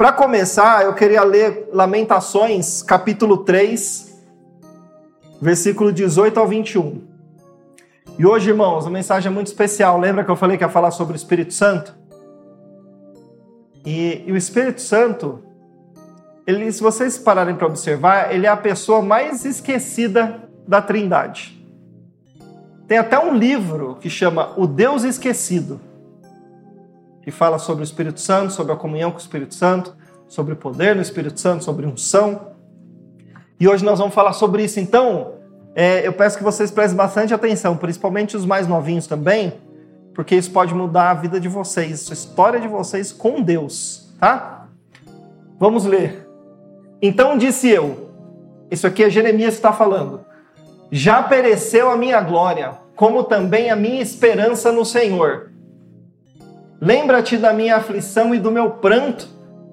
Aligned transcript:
para 0.00 0.12
começar, 0.12 0.86
eu 0.86 0.94
queria 0.94 1.22
ler 1.22 1.68
Lamentações, 1.74 2.82
capítulo 2.82 3.44
3, 3.44 4.18
versículo 5.42 5.92
18 5.92 6.40
ao 6.40 6.48
21. 6.48 7.02
E 8.18 8.24
hoje, 8.24 8.48
irmãos, 8.48 8.86
a 8.86 8.90
mensagem 8.90 9.30
é 9.30 9.30
muito 9.30 9.48
especial. 9.48 9.98
Lembra 10.00 10.24
que 10.24 10.30
eu 10.30 10.36
falei 10.36 10.56
que 10.56 10.64
ia 10.64 10.70
falar 10.70 10.90
sobre 10.90 11.12
o 11.12 11.16
Espírito 11.16 11.52
Santo? 11.52 11.94
E, 13.84 14.24
e 14.26 14.32
o 14.32 14.38
Espírito 14.38 14.80
Santo, 14.80 15.42
ele, 16.46 16.72
se 16.72 16.80
vocês 16.80 17.18
pararem 17.18 17.54
para 17.54 17.66
observar, 17.66 18.34
ele 18.34 18.46
é 18.46 18.48
a 18.48 18.56
pessoa 18.56 19.02
mais 19.02 19.44
esquecida 19.44 20.48
da 20.66 20.80
Trindade. 20.80 21.62
Tem 22.88 22.96
até 22.96 23.18
um 23.18 23.34
livro 23.34 23.98
que 24.00 24.08
chama 24.08 24.54
O 24.56 24.66
Deus 24.66 25.04
Esquecido, 25.04 25.78
que 27.22 27.30
fala 27.30 27.58
sobre 27.58 27.82
o 27.82 27.84
Espírito 27.84 28.20
Santo, 28.20 28.52
sobre 28.52 28.72
a 28.72 28.76
comunhão 28.76 29.10
com 29.10 29.18
o 29.18 29.20
Espírito 29.20 29.54
Santo, 29.54 29.94
sobre 30.28 30.54
o 30.54 30.56
poder 30.56 30.94
no 30.94 31.02
Espírito 31.02 31.40
Santo, 31.40 31.64
sobre 31.64 31.86
unção. 31.86 32.52
E 33.58 33.68
hoje 33.68 33.84
nós 33.84 33.98
vamos 33.98 34.14
falar 34.14 34.32
sobre 34.32 34.64
isso. 34.64 34.80
Então, 34.80 35.34
é, 35.74 36.06
eu 36.06 36.12
peço 36.12 36.36
que 36.36 36.44
vocês 36.44 36.70
prestem 36.70 36.96
bastante 36.96 37.32
atenção, 37.32 37.76
principalmente 37.76 38.36
os 38.36 38.44
mais 38.44 38.66
novinhos 38.66 39.06
também, 39.06 39.54
porque 40.14 40.34
isso 40.34 40.50
pode 40.50 40.74
mudar 40.74 41.10
a 41.10 41.14
vida 41.14 41.38
de 41.38 41.48
vocês, 41.48 42.10
a 42.10 42.12
história 42.12 42.60
de 42.60 42.68
vocês 42.68 43.12
com 43.12 43.40
Deus, 43.40 44.12
tá? 44.18 44.66
Vamos 45.58 45.84
ler. 45.84 46.28
Então 47.00 47.38
disse 47.38 47.68
eu, 47.68 48.10
isso 48.70 48.86
aqui 48.86 49.04
é 49.04 49.10
Jeremias 49.10 49.54
que 49.54 49.58
está 49.58 49.72
falando, 49.72 50.24
já 50.90 51.22
pereceu 51.22 51.90
a 51.90 51.96
minha 51.96 52.20
glória, 52.20 52.72
como 52.96 53.24
também 53.24 53.70
a 53.70 53.76
minha 53.76 54.02
esperança 54.02 54.72
no 54.72 54.84
Senhor. 54.84 55.49
Lembra-te 56.80 57.36
da 57.36 57.52
minha 57.52 57.76
aflição 57.76 58.34
e 58.34 58.38
do 58.38 58.50
meu 58.50 58.70
pranto, 58.70 59.28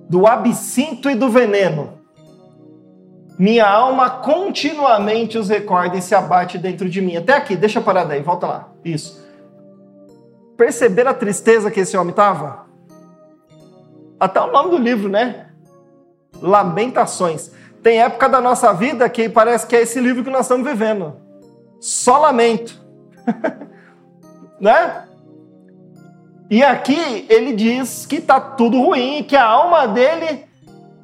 do 0.10 0.28
absinto 0.28 1.10
e 1.10 1.16
do 1.16 1.30
veneno 1.30 1.98
minha 3.38 3.70
alma 3.70 4.10
continuamente 4.10 5.38
os 5.38 5.50
recorda 5.50 5.96
e 5.96 6.02
se 6.02 6.16
abate 6.16 6.58
dentro 6.58 6.90
de 6.90 7.00
mim. 7.02 7.18
Até 7.18 7.34
aqui, 7.34 7.56
deixa 7.56 7.80
parar 7.80 8.04
daí, 8.04 8.22
volta 8.22 8.48
lá. 8.48 8.70
Isso. 8.84 9.24
Perceber 10.58 11.08
a 11.08 11.14
tristeza 11.14 11.70
que 11.70 11.82
esse 11.82 11.96
homem 11.96 12.10
estava? 12.10 12.66
Até 14.20 14.42
o 14.42 14.52
nome 14.52 14.72
do 14.72 14.78
livro, 14.78 15.08
né? 15.08 15.50
Lamentações. 16.42 17.52
Tem 17.84 18.02
época 18.02 18.28
da 18.28 18.42
nossa 18.42 18.74
vida 18.74 19.08
que 19.08 19.30
parece 19.30 19.68
que 19.68 19.76
é 19.76 19.84
esse 19.84 20.00
livro 20.00 20.24
que 20.24 20.32
nós 20.32 20.42
estamos 20.42 20.68
vivendo. 20.68 21.16
Só 21.80 22.18
lamento. 22.18 22.82
né? 24.60 25.07
E 26.50 26.64
aqui 26.64 27.26
ele 27.30 27.54
diz 27.54 28.06
que 28.06 28.18
está 28.18 28.40
tudo 28.40 28.82
ruim, 28.82 29.24
que 29.24 29.36
a 29.36 29.46
alma 29.46 29.88
dele 29.88 30.46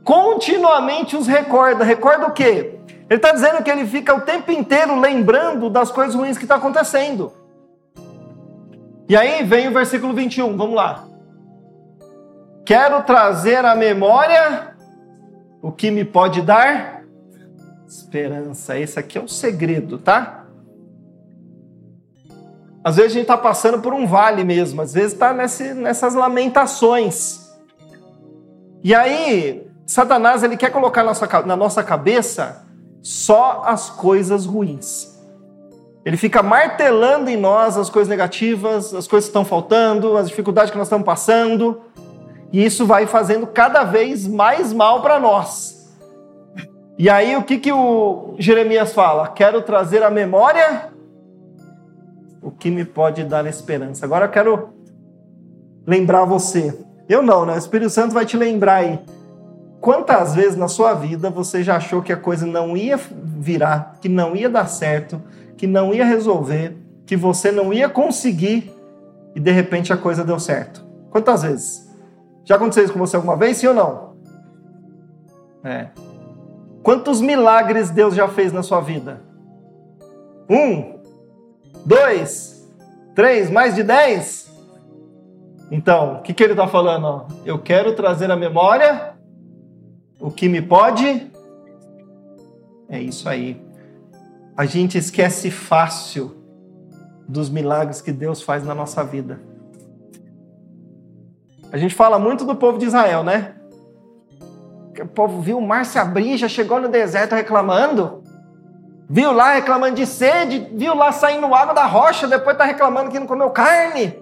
continuamente 0.03 1.15
os 1.15 1.27
recorda. 1.27 1.83
Recorda 1.83 2.27
o 2.27 2.31
quê? 2.31 2.79
Ele 3.09 3.19
está 3.19 3.31
dizendo 3.31 3.61
que 3.61 3.69
ele 3.69 3.85
fica 3.85 4.15
o 4.15 4.21
tempo 4.21 4.51
inteiro 4.51 4.99
lembrando 4.99 5.69
das 5.69 5.91
coisas 5.91 6.15
ruins 6.15 6.37
que 6.37 6.45
estão 6.45 6.59
tá 6.59 6.63
acontecendo. 6.63 7.33
E 9.07 9.15
aí 9.17 9.43
vem 9.43 9.67
o 9.67 9.73
versículo 9.73 10.13
21, 10.13 10.55
vamos 10.55 10.75
lá. 10.75 11.05
Quero 12.65 13.03
trazer 13.03 13.65
à 13.65 13.75
memória 13.75 14.73
o 15.61 15.71
que 15.71 15.91
me 15.91 16.05
pode 16.05 16.41
dar 16.41 17.03
esperança. 17.85 18.79
Esse 18.79 18.97
aqui 18.97 19.17
é 19.17 19.21
o 19.21 19.27
segredo, 19.27 19.97
tá? 19.97 20.42
Às 22.83 22.97
vezes 22.97 23.11
a 23.11 23.13
gente 23.13 23.23
está 23.23 23.37
passando 23.37 23.79
por 23.79 23.93
um 23.93 24.05
vale 24.05 24.43
mesmo, 24.43 24.81
às 24.81 24.93
vezes 24.93 25.13
está 25.13 25.33
nessas 25.33 26.13
lamentações. 26.13 27.39
E 28.83 28.93
aí, 28.93 29.65
Satanás 29.85 30.43
ele 30.43 30.57
quer 30.57 30.69
colocar 30.69 31.03
na 31.45 31.55
nossa 31.55 31.83
cabeça 31.83 32.65
só 33.01 33.63
as 33.65 33.89
coisas 33.89 34.45
ruins. 34.45 35.13
Ele 36.05 36.17
fica 36.17 36.43
martelando 36.43 37.29
em 37.29 37.37
nós 37.37 37.77
as 37.77 37.89
coisas 37.89 38.09
negativas, 38.09 38.93
as 38.93 39.07
coisas 39.07 39.29
que 39.29 39.29
estão 39.29 39.45
faltando, 39.45 40.17
as 40.17 40.27
dificuldades 40.27 40.69
que 40.69 40.77
nós 40.77 40.87
estamos 40.87 41.05
passando. 41.05 41.81
E 42.51 42.63
isso 42.63 42.85
vai 42.85 43.07
fazendo 43.07 43.47
cada 43.47 43.85
vez 43.85 44.27
mais 44.27 44.73
mal 44.73 45.01
para 45.01 45.19
nós. 45.19 45.89
E 46.97 47.09
aí 47.09 47.35
o 47.37 47.43
que, 47.43 47.57
que 47.57 47.71
o 47.71 48.35
Jeremias 48.37 48.93
fala? 48.93 49.29
Quero 49.29 49.61
trazer 49.61 50.03
à 50.03 50.09
memória 50.09 50.92
o 52.43 52.51
que 52.51 52.69
me 52.69 52.85
pode 52.85 53.23
dar 53.23 53.45
esperança. 53.45 54.05
Agora 54.05 54.25
eu 54.25 54.29
quero 54.29 54.69
lembrar 55.87 56.25
você. 56.25 56.77
Eu 57.07 57.21
não, 57.21 57.45
né? 57.45 57.55
O 57.55 57.57
Espírito 57.57 57.89
Santo 57.89 58.13
vai 58.13 58.25
te 58.25 58.37
lembrar 58.37 58.75
aí 58.75 58.99
Quantas 59.83 60.33
vezes 60.33 60.55
na 60.55 60.69
sua 60.69 60.93
vida 60.93 61.29
você 61.29 61.61
já 61.61 61.75
achou 61.75 62.01
que 62.01 62.13
a 62.13 62.15
coisa 62.15 62.45
não 62.45 62.77
ia 62.77 62.95
virar, 62.95 63.97
que 63.99 64.07
não 64.07 64.33
ia 64.33 64.49
dar 64.49 64.65
certo, 64.65 65.21
que 65.57 65.67
não 65.67 65.93
ia 65.93 66.05
resolver, 66.05 66.77
que 67.05 67.17
você 67.17 67.51
não 67.51 67.73
ia 67.73 67.89
conseguir 67.89 68.73
e 69.35 69.41
de 69.41 69.51
repente 69.51 69.91
a 69.91 69.97
coisa 69.97 70.23
deu 70.23 70.39
certo? 70.39 70.85
Quantas 71.09 71.43
vezes? 71.43 71.93
Já 72.45 72.55
aconteceu 72.55 72.85
isso 72.85 72.93
com 72.93 72.99
você 72.99 73.17
alguma 73.17 73.35
vez, 73.35 73.57
sim 73.57 73.67
ou 73.67 73.73
não? 73.73 74.13
É. 75.65 75.89
Quantos 76.81 77.19
milagres 77.19 77.89
Deus 77.89 78.15
já 78.15 78.29
fez 78.29 78.53
na 78.53 78.63
sua 78.63 78.79
vida? 78.79 79.21
Um, 80.49 80.92
dois, 81.85 82.67
três, 83.15 83.49
mais 83.49 83.75
de 83.75 83.83
dez? 83.83 84.51
Então, 85.71 86.15
o 86.15 86.21
que, 86.21 86.33
que 86.33 86.43
ele 86.43 86.53
está 86.53 86.67
falando? 86.67 87.25
Eu 87.45 87.59
quero 87.59 87.95
trazer 87.95 88.29
a 88.29 88.35
memória 88.35 89.13
o 90.23 90.31
que 90.31 90.47
me 90.47 90.61
pode? 90.61 91.29
É 92.87 92.97
isso 92.97 93.27
aí. 93.27 93.61
A 94.55 94.65
gente 94.65 94.97
esquece 94.97 95.51
fácil 95.51 96.33
dos 97.27 97.49
milagres 97.49 97.99
que 97.99 98.13
Deus 98.13 98.41
faz 98.41 98.63
na 98.63 98.73
nossa 98.73 99.03
vida. 99.03 99.41
A 101.73 101.77
gente 101.77 101.93
fala 101.93 102.17
muito 102.17 102.45
do 102.45 102.55
povo 102.55 102.77
de 102.77 102.85
Israel, 102.85 103.21
né? 103.21 103.55
O 105.01 105.07
povo 105.07 105.41
viu 105.41 105.57
o 105.57 105.67
mar 105.67 105.85
se 105.85 105.99
abrir, 105.99 106.37
já 106.37 106.47
chegou 106.47 106.79
no 106.79 106.87
deserto 106.87 107.35
reclamando. 107.35 108.22
Viu 109.13 109.31
lá 109.31 109.53
reclamando 109.53 109.93
de 109.93 110.07
sede, 110.07 110.67
viu 110.73 110.95
lá 110.95 111.11
saindo 111.11 111.53
água 111.53 111.71
da 111.71 111.85
rocha, 111.85 112.27
depois 112.27 112.57
tá 112.57 112.63
reclamando 112.63 113.11
que 113.11 113.19
não 113.19 113.27
comeu 113.27 113.51
carne. 113.51 114.19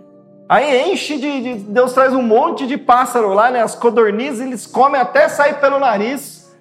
Aí 0.50 0.92
enche 0.92 1.18
de, 1.18 1.42
de, 1.42 1.54
Deus 1.72 1.94
traz 1.94 2.14
um 2.14 2.22
monte 2.22 2.68
de 2.68 2.76
pássaro 2.76 3.34
lá, 3.34 3.50
né? 3.50 3.62
As 3.62 3.74
codornizes, 3.74 4.42
eles 4.42 4.68
comem 4.68 5.00
até 5.00 5.30
sair 5.30 5.62
pelo 5.62 5.80
nariz. 5.80 6.54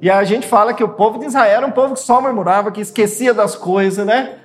E 0.00 0.10
a 0.10 0.24
gente 0.24 0.46
fala 0.46 0.72
que 0.72 0.82
o 0.82 0.88
povo 0.88 1.18
de 1.18 1.26
Israel 1.26 1.58
era 1.58 1.66
um 1.66 1.72
povo 1.72 1.92
que 1.92 2.00
só 2.00 2.22
murmurava, 2.22 2.72
que 2.72 2.80
esquecia 2.80 3.34
das 3.34 3.54
coisas, 3.54 4.06
né? 4.06 4.38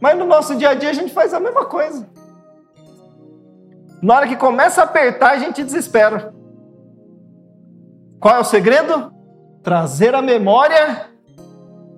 Mas 0.00 0.18
no 0.18 0.24
nosso 0.24 0.56
dia 0.56 0.70
a 0.70 0.74
dia 0.74 0.90
a 0.90 0.94
gente 0.94 1.14
faz 1.14 1.32
a 1.32 1.38
mesma 1.38 1.64
coisa. 1.66 2.08
Na 4.02 4.16
hora 4.16 4.26
que 4.26 4.34
começa 4.34 4.80
a 4.80 4.84
apertar, 4.84 5.30
a 5.30 5.38
gente 5.38 5.62
desespera. 5.62 6.34
Qual 8.18 8.34
é 8.34 8.40
o 8.40 8.44
segredo? 8.44 9.12
Trazer 9.62 10.12
a 10.12 10.20
memória 10.20 11.09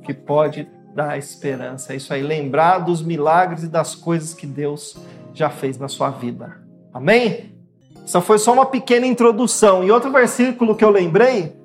que 0.02 0.12
pode 0.12 0.68
dar 0.94 1.18
esperança. 1.18 1.92
É 1.92 1.96
isso 1.96 2.12
aí, 2.12 2.22
lembrar 2.22 2.78
dos 2.78 3.02
milagres 3.02 3.62
e 3.62 3.68
das 3.68 3.94
coisas 3.94 4.34
que 4.34 4.46
Deus 4.46 4.96
já 5.32 5.48
fez 5.48 5.78
na 5.78 5.88
sua 5.88 6.10
vida. 6.10 6.56
Amém? 6.92 7.52
Essa 8.04 8.20
foi 8.20 8.38
só 8.38 8.52
uma 8.52 8.66
pequena 8.66 9.06
introdução. 9.06 9.82
E 9.82 9.90
outro 9.90 10.10
versículo 10.10 10.74
que 10.74 10.84
eu 10.84 10.90
lembrei, 10.90 11.56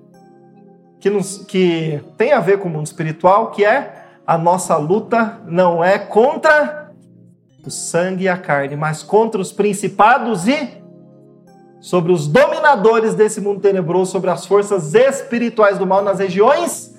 que, 0.99 1.09
nos, 1.09 1.39
que 1.39 2.01
tem 2.17 2.31
a 2.31 2.39
ver 2.39 2.59
com 2.59 2.69
o 2.69 2.71
mundo 2.71 2.85
espiritual, 2.85 3.51
que 3.51 3.65
é 3.65 4.05
a 4.25 4.37
nossa 4.37 4.75
luta 4.77 5.41
não 5.45 5.83
é 5.83 5.97
contra 5.97 6.91
o 7.65 7.69
sangue 7.69 8.25
e 8.25 8.29
a 8.29 8.37
carne, 8.37 8.75
mas 8.75 9.03
contra 9.03 9.41
os 9.41 9.51
principados 9.51 10.47
e 10.47 10.81
sobre 11.79 12.11
os 12.11 12.27
dominadores 12.27 13.13
desse 13.13 13.41
mundo 13.41 13.59
tenebroso, 13.59 14.11
sobre 14.11 14.29
as 14.29 14.45
forças 14.45 14.93
espirituais 14.93 15.77
do 15.77 15.85
mal 15.85 16.03
nas 16.03 16.19
regiões 16.19 16.96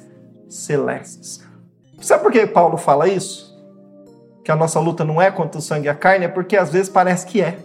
celestes. 0.49 1.45
Sabe 2.00 2.23
por 2.23 2.33
que 2.33 2.47
Paulo 2.47 2.77
fala 2.77 3.09
isso? 3.09 3.49
que 4.49 4.53
a 4.53 4.56
nossa 4.56 4.81
luta 4.81 5.05
não 5.05 5.21
é 5.21 5.31
contra 5.31 5.59
o 5.59 5.62
sangue 5.62 5.89
e 5.89 5.91
a 5.91 5.95
carne, 5.95 6.25
é 6.25 6.29
porque 6.29 6.56
às 6.56 6.73
vezes 6.73 6.89
parece 6.89 7.27
que 7.27 7.43
é. 7.43 7.59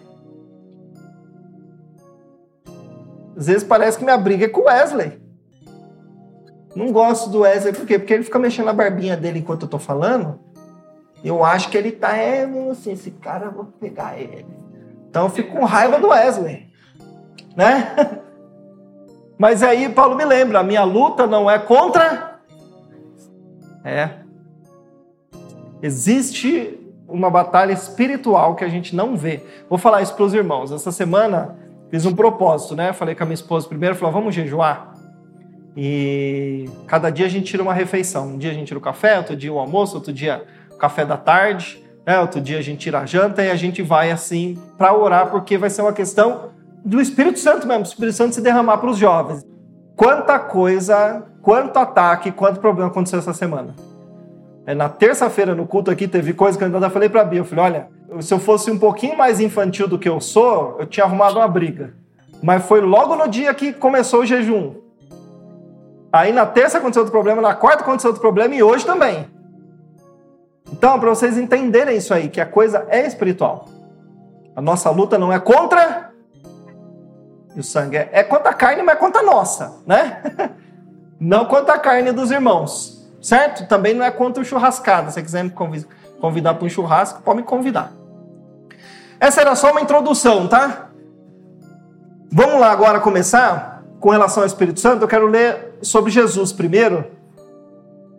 Às 3.38 3.48
vezes 3.48 3.64
parece 3.64 3.98
que 3.98 4.04
minha 4.04 4.18
briga 4.18 4.44
é 4.44 4.50
com 4.50 4.66
Wesley. 4.66 5.18
Não 6.76 6.92
gosto 6.92 7.30
do 7.30 7.40
Wesley, 7.40 7.72
por 7.72 7.86
quê? 7.86 7.98
Porque 7.98 8.14
ele 8.14 8.26
fica 8.26 8.38
mexendo 8.38 8.68
a 8.68 8.74
barbinha 8.74 9.16
dele 9.16 9.40
enquanto 9.40 9.62
eu 9.62 9.70
tô 9.70 9.80
falando. 9.80 10.38
Eu 11.24 11.42
acho 11.42 11.70
que 11.70 11.78
ele 11.78 11.90
tá, 11.90 12.18
é, 12.18 12.44
assim, 12.70 12.92
esse 12.92 13.12
cara, 13.12 13.46
eu 13.46 13.54
vou 13.54 13.64
pegar 13.80 14.20
ele. 14.20 14.46
Então 15.10 15.24
eu 15.24 15.30
fico 15.30 15.56
com 15.56 15.64
raiva 15.64 15.98
do 16.02 16.10
Wesley. 16.10 16.68
Né? 17.56 17.96
Mas 19.40 19.64
aí 19.64 19.88
Paulo 19.88 20.18
me 20.18 20.26
lembra, 20.26 20.60
a 20.60 20.64
minha 20.64 20.84
luta 20.84 21.26
não 21.26 21.50
é 21.50 21.58
contra. 21.58 22.33
É, 23.84 24.24
Existe 25.84 26.80
uma 27.10 27.30
batalha 27.30 27.74
espiritual 27.74 28.56
que 28.56 28.64
a 28.64 28.70
gente 28.70 28.96
não 28.96 29.18
vê. 29.18 29.44
Vou 29.70 29.78
falar 29.78 30.02
isso 30.02 30.16
para 30.16 30.24
os 30.24 30.34
irmãos. 30.34 30.72
Essa 30.72 30.94
semana 30.94 31.58
fiz 31.92 32.06
um 32.06 32.16
propósito, 32.16 32.74
né? 32.74 32.94
Falei 32.94 33.14
com 33.14 33.24
a 33.24 33.26
minha 33.26 33.34
esposa 33.34 33.68
primeiro, 33.68 33.94
falou, 33.94 34.14
vamos 34.14 34.34
jejuar. 34.34 34.94
E 35.76 36.70
cada 36.88 37.10
dia 37.10 37.26
a 37.26 37.30
gente 37.30 37.48
tira 37.48 37.62
uma 37.62 37.74
refeição. 37.74 38.30
Um 38.30 38.38
dia 38.38 38.52
a 38.52 38.54
gente 38.54 38.68
tira 38.68 38.78
o 38.78 38.82
café, 38.82 39.18
outro 39.18 39.36
dia 39.36 39.52
o 39.52 39.60
almoço, 39.60 39.96
outro 39.96 40.14
dia 40.14 40.46
o 40.72 40.78
café 40.78 41.04
da 41.04 41.18
tarde, 41.18 41.84
né? 42.08 42.18
outro 42.18 42.40
dia 42.40 42.60
a 42.60 42.62
gente 42.62 42.80
tira 42.80 43.00
a 43.00 43.06
janta 43.06 43.44
e 43.44 43.52
a 43.52 43.56
gente 43.56 43.82
vai 43.82 44.10
assim 44.10 44.58
para 44.78 44.96
orar, 44.96 45.32
porque 45.32 45.58
vai 45.58 45.70
ser 45.70 45.82
uma 45.82 45.92
questão 45.92 46.52
do 46.86 47.02
Espírito 47.02 47.40
Santo 47.40 47.68
mesmo, 47.68 47.82
o 47.82 47.88
Espírito 47.88 48.16
Santo 48.16 48.36
se 48.36 48.42
derramar 48.42 48.78
para 48.78 48.90
os 48.90 48.98
jovens. 48.98 49.46
Quanta 49.96 50.40
coisa, 50.40 51.24
quanto 51.42 51.78
ataque, 51.78 52.32
quanto 52.32 52.60
problema 52.60 52.90
aconteceu 52.90 53.20
essa 53.20 53.34
semana. 53.34 53.76
É, 54.66 54.74
na 54.74 54.90
terça-feira 54.90 55.54
no 55.54 55.68
culto 55.68 55.92
aqui 55.92 56.08
teve 56.08 56.34
coisa 56.34 56.58
que 56.58 56.64
eu 56.64 56.74
ainda 56.74 56.90
falei 56.90 57.10
para 57.10 57.22
a 57.22 57.26
Bia, 57.26 57.40
eu 57.40 57.46
falei, 57.46 57.66
olha, 57.66 57.88
se 58.22 58.34
eu 58.34 58.40
fosse 58.40 58.72
um 58.72 58.80
pouquinho 58.80 59.18
mais 59.18 59.40
infantil 59.40 59.88
do 59.88 60.00
que 60.00 60.08
eu 60.08 60.20
sou, 60.22 60.78
eu 60.80 60.86
tinha 60.86 61.06
arrumado 61.06 61.38
uma 61.38 61.48
briga. 61.48 61.94
Mas 62.42 62.66
foi 62.66 62.82
logo 62.82 63.16
no 63.16 63.28
dia 63.28 63.54
que 63.54 63.74
começou 63.74 64.22
o 64.22 64.26
jejum. 64.26 64.76
Aí 66.12 66.32
na 66.32 66.46
terça 66.46 66.78
aconteceu 66.78 67.02
outro 67.02 67.12
problema, 67.12 67.42
na 67.42 67.56
quarta 67.56 67.84
aconteceu 67.84 68.10
outro 68.10 68.22
problema 68.22 68.54
e 68.54 68.62
hoje 68.62 68.86
também. 68.86 69.28
Então, 70.72 71.00
para 71.00 71.10
vocês 71.10 71.38
entenderem 71.38 71.98
isso 71.98 72.14
aí, 72.14 72.30
que 72.30 72.42
a 72.42 72.46
coisa 72.46 72.86
é 72.90 73.06
espiritual. 73.06 73.66
A 74.56 74.62
nossa 74.62 74.90
luta 74.90 75.18
não 75.18 75.32
é 75.32 75.40
contra 75.40 76.03
o 77.60 77.64
sangue, 77.64 77.98
é, 77.98 78.10
é 78.12 78.20
a 78.20 78.54
carne, 78.54 78.82
mas 78.84 78.96
é 78.96 79.00
contra 79.00 79.22
a 79.22 79.26
nossa, 79.26 79.74
né? 79.86 80.22
Não 81.20 81.46
contra 81.46 81.76
a 81.76 81.80
carne 81.80 82.12
dos 82.12 82.32
irmãos, 82.32 83.08
certo? 83.22 83.66
Também 83.68 83.94
não 83.94 84.04
é 84.04 84.12
contra 84.12 84.42
o 84.42 84.46
churrascado. 84.46 85.08
Se 85.08 85.14
você 85.14 85.22
quiser 85.22 85.44
me 85.44 85.54
convidar 86.20 86.56
para 86.56 86.66
um 86.66 86.70
churrasco, 86.70 87.22
pode 87.22 87.38
me 87.38 87.44
convidar. 87.44 87.94
Essa 89.22 89.40
era 89.40 89.56
só 89.56 89.72
uma 89.72 89.80
introdução, 89.80 90.50
tá? 90.50 90.90
Vamos 92.30 92.60
lá 92.60 92.72
agora 92.72 93.00
começar 93.00 93.84
com 94.02 94.10
relação 94.10 94.44
ao 94.44 94.48
Espírito 94.48 94.82
Santo. 94.82 95.04
Eu 95.04 95.08
quero 95.08 95.28
ler 95.28 95.78
sobre 95.82 96.12
Jesus 96.12 96.52
primeiro. 96.52 97.06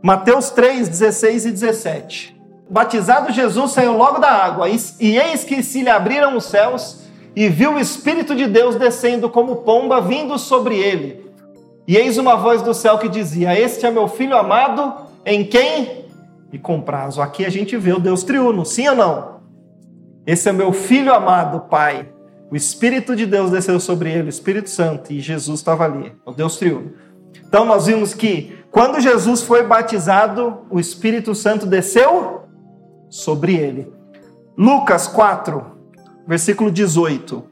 Mateus 0.02 0.48
3, 0.48 0.88
16 0.88 1.44
e 1.44 1.50
17. 1.50 2.40
Batizado 2.70 3.32
Jesus 3.32 3.72
saiu 3.72 3.96
logo 3.96 4.18
da 4.18 4.30
água, 4.30 4.68
e 4.68 5.18
eis 5.18 5.44
que 5.44 5.62
se 5.62 5.82
lhe 5.82 5.90
abriram 5.90 6.36
os 6.36 6.44
céus, 6.44 7.03
e 7.34 7.48
viu 7.48 7.74
o 7.74 7.80
Espírito 7.80 8.34
de 8.34 8.46
Deus 8.46 8.76
descendo 8.76 9.28
como 9.28 9.56
pomba 9.56 10.00
vindo 10.00 10.38
sobre 10.38 10.76
ele. 10.78 11.24
E 11.86 11.96
eis 11.96 12.16
uma 12.16 12.36
voz 12.36 12.62
do 12.62 12.72
céu 12.72 12.98
que 12.98 13.08
dizia: 13.08 13.58
Este 13.58 13.86
é 13.86 13.90
meu 13.90 14.08
filho 14.08 14.36
amado, 14.36 14.94
em 15.24 15.44
quem? 15.44 16.06
E 16.52 16.58
com 16.58 16.80
prazo. 16.80 17.20
Aqui 17.20 17.44
a 17.44 17.50
gente 17.50 17.76
vê 17.76 17.92
o 17.92 17.98
Deus 17.98 18.22
triuno, 18.22 18.64
sim 18.64 18.88
ou 18.88 18.94
não? 18.94 19.34
Esse 20.26 20.48
é 20.48 20.52
meu 20.52 20.72
filho 20.72 21.12
amado, 21.12 21.68
Pai. 21.68 22.08
O 22.50 22.56
Espírito 22.56 23.16
de 23.16 23.26
Deus 23.26 23.50
desceu 23.50 23.80
sobre 23.80 24.10
ele, 24.10 24.28
o 24.28 24.28
Espírito 24.28 24.70
Santo, 24.70 25.12
e 25.12 25.20
Jesus 25.20 25.60
estava 25.60 25.84
ali, 25.84 26.12
o 26.24 26.32
Deus 26.32 26.56
triuno. 26.56 26.92
Então 27.46 27.64
nós 27.64 27.86
vimos 27.86 28.14
que 28.14 28.56
quando 28.70 29.00
Jesus 29.00 29.42
foi 29.42 29.64
batizado, 29.64 30.62
o 30.70 30.78
Espírito 30.78 31.34
Santo 31.34 31.66
desceu 31.66 32.42
sobre 33.08 33.56
ele. 33.56 33.92
Lucas 34.56 35.08
4, 35.08 35.73
versículo 36.26 36.70
18. 36.70 37.44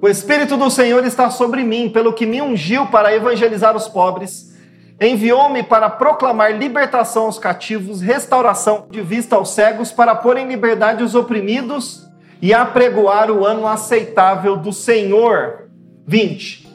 O 0.00 0.08
Espírito 0.08 0.56
do 0.56 0.70
Senhor 0.70 1.04
está 1.04 1.28
sobre 1.30 1.64
mim, 1.64 1.90
pelo 1.90 2.12
que 2.12 2.24
me 2.24 2.40
ungiu 2.40 2.86
para 2.86 3.14
evangelizar 3.14 3.76
os 3.76 3.88
pobres, 3.88 4.56
enviou-me 5.00 5.62
para 5.62 5.90
proclamar 5.90 6.56
libertação 6.56 7.26
aos 7.26 7.38
cativos, 7.38 8.00
restauração 8.00 8.86
de 8.90 9.00
vista 9.00 9.36
aos 9.36 9.50
cegos, 9.50 9.90
para 9.90 10.14
pôr 10.14 10.36
em 10.36 10.46
liberdade 10.46 11.02
os 11.02 11.14
oprimidos 11.14 12.08
e 12.40 12.54
apregoar 12.54 13.30
o 13.30 13.44
ano 13.44 13.66
aceitável 13.66 14.56
do 14.56 14.72
Senhor. 14.72 15.68
20. 16.06 16.68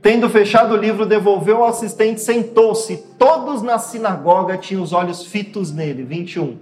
Tendo 0.00 0.28
fechado 0.28 0.74
o 0.74 0.76
livro, 0.76 1.06
devolveu 1.06 1.58
ao 1.58 1.68
assistente, 1.68 2.20
sentou-se. 2.20 2.96
Todos 3.18 3.62
na 3.62 3.78
sinagoga 3.78 4.56
tinham 4.56 4.82
os 4.82 4.92
olhos 4.92 5.24
fitos 5.24 5.70
nele. 5.70 6.02
21. 6.02 6.58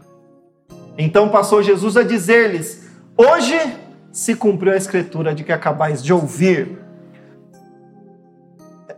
Então 0.98 1.30
passou 1.30 1.62
Jesus 1.62 1.96
a 1.96 2.02
dizer-lhes: 2.02 2.79
Hoje 3.22 3.60
se 4.10 4.34
cumpriu 4.34 4.72
a 4.72 4.76
escritura 4.78 5.34
de 5.34 5.44
que 5.44 5.52
acabais 5.52 6.02
de 6.02 6.10
ouvir. 6.10 6.78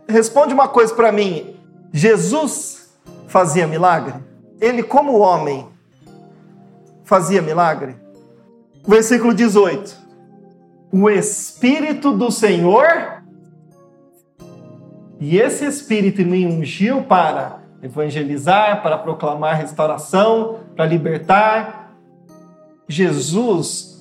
Responde 0.07 0.53
uma 0.53 0.69
coisa 0.69 0.95
para 0.95 1.11
mim: 1.11 1.57
Jesus 1.91 2.89
fazia 3.27 3.67
milagre? 3.67 4.13
Ele, 4.61 4.81
como 4.81 5.19
homem, 5.19 5.67
fazia 7.03 7.41
milagre? 7.41 7.97
Versículo 8.87 9.33
18: 9.33 9.93
O 10.89 11.09
Espírito 11.09 12.15
do 12.15 12.31
Senhor 12.31 13.21
e 15.19 15.37
esse 15.37 15.65
Espírito 15.65 16.21
me 16.21 16.47
ungiu 16.47 17.03
para 17.03 17.59
evangelizar, 17.81 18.81
para 18.81 18.97
proclamar 18.97 19.57
restauração, 19.57 20.59
para 20.77 20.85
libertar. 20.85 21.81
Jesus 22.87 23.92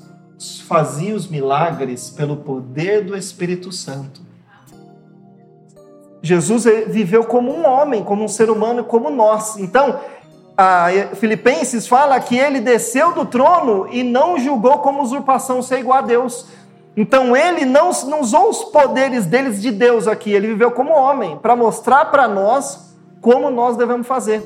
fazia 0.67 1.15
os 1.15 1.29
milagres 1.29 2.11
pelo 2.11 2.37
poder 2.37 3.05
do 3.05 3.17
Espírito 3.17 3.71
Santo. 3.71 4.21
Jesus 6.21 6.65
viveu 6.89 7.25
como 7.25 7.53
um 7.53 7.67
homem, 7.67 8.05
como 8.05 8.23
um 8.23 8.29
ser 8.29 8.49
humano, 8.49 8.85
como 8.85 9.11
nós. 9.11 9.57
Então, 9.59 9.99
Filipenses 11.15 11.87
fala 11.87 12.21
que 12.21 12.37
ele 12.37 12.61
desceu 12.61 13.13
do 13.13 13.25
trono 13.25 13.89
e 13.91 14.03
não 14.03 14.39
julgou 14.39 14.79
como 14.79 15.03
usurpação 15.03 15.63
ser 15.63 15.81
igual 15.81 15.99
a 15.99 16.03
Deus. 16.03 16.47
Então 16.97 17.37
ele 17.37 17.65
não, 17.65 17.91
não 18.07 18.21
usou 18.21 18.51
os 18.51 18.65
poderes 18.65 19.25
deles 19.25 19.61
de 19.61 19.71
Deus 19.71 20.07
aqui, 20.07 20.31
ele 20.31 20.49
viveu 20.49 20.71
como 20.71 20.93
homem, 20.93 21.39
para 21.39 21.57
mostrar 21.57 22.07
para 22.07 22.29
nós 22.29 22.95
como 23.21 23.51
nós 23.51 23.77
devemos 23.77 24.07
fazer. 24.07 24.43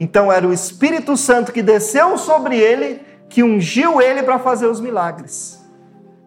Então 0.00 0.32
era 0.32 0.46
o 0.46 0.52
Espírito 0.52 1.16
Santo 1.16 1.52
que 1.52 1.62
desceu 1.62 2.18
sobre 2.18 2.58
ele, 2.58 3.00
que 3.32 3.42
ungiu 3.42 4.02
ele 4.02 4.22
para 4.22 4.38
fazer 4.38 4.66
os 4.66 4.78
milagres. 4.78 5.58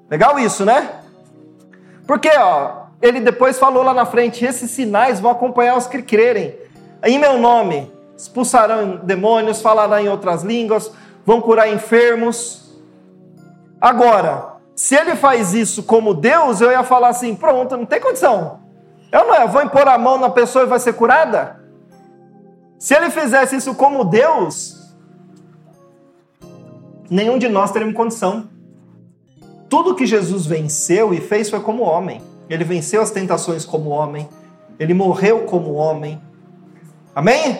Legal 0.09 0.39
isso, 0.39 0.65
né? 0.65 1.01
Porque, 2.07 2.29
ó, 2.35 2.85
ele 2.99 3.19
depois 3.19 3.59
falou 3.59 3.83
lá 3.83 3.93
na 3.93 4.07
frente: 4.07 4.43
esses 4.43 4.71
sinais 4.71 5.19
vão 5.19 5.29
acompanhar 5.29 5.77
os 5.77 5.85
que 5.85 6.01
crerem. 6.01 6.55
Em 7.03 7.19
meu 7.19 7.37
nome, 7.37 7.91
expulsarão 8.17 8.97
demônios, 9.03 9.61
falarão 9.61 9.99
em 9.99 10.09
outras 10.09 10.41
línguas, 10.41 10.91
vão 11.23 11.39
curar 11.39 11.71
enfermos. 11.71 12.75
Agora, 13.79 14.55
se 14.75 14.95
ele 14.95 15.15
faz 15.15 15.53
isso 15.53 15.83
como 15.83 16.15
Deus, 16.15 16.59
eu 16.59 16.71
ia 16.71 16.83
falar 16.83 17.09
assim: 17.09 17.35
pronto, 17.35 17.77
não 17.77 17.85
tem 17.85 17.99
condição. 17.99 18.61
Eu 19.11 19.27
não 19.27 19.35
eu 19.35 19.47
vou 19.47 19.61
impor 19.61 19.87
a 19.87 19.97
mão 19.99 20.17
na 20.17 20.31
pessoa 20.31 20.65
e 20.65 20.67
vai 20.67 20.79
ser 20.79 20.93
curada? 20.93 21.63
Se 22.79 22.95
ele 22.95 23.11
fizesse 23.11 23.55
isso 23.55 23.75
como 23.75 24.03
Deus, 24.03 24.74
nenhum 27.09 27.37
de 27.37 27.47
nós 27.47 27.71
teríamos 27.71 27.95
condição. 27.95 28.49
Tudo 29.69 29.95
que 29.95 30.05
Jesus 30.05 30.45
venceu 30.45 31.13
e 31.13 31.19
fez 31.19 31.49
foi 31.49 31.59
como 31.59 31.83
homem. 31.83 32.21
Ele 32.49 32.63
venceu 32.63 33.01
as 33.01 33.11
tentações 33.11 33.65
como 33.65 33.89
homem. 33.89 34.27
Ele 34.79 34.93
morreu 34.93 35.41
como 35.45 35.73
homem. 35.73 36.21
Amém? 37.15 37.59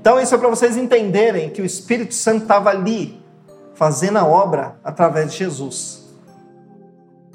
Então, 0.00 0.20
isso 0.20 0.34
é 0.34 0.38
para 0.38 0.48
vocês 0.48 0.76
entenderem 0.76 1.48
que 1.48 1.62
o 1.62 1.64
Espírito 1.64 2.14
Santo 2.14 2.42
estava 2.42 2.70
ali, 2.70 3.20
fazendo 3.74 4.18
a 4.18 4.26
obra 4.26 4.76
através 4.84 5.32
de 5.32 5.38
Jesus. 5.38 6.04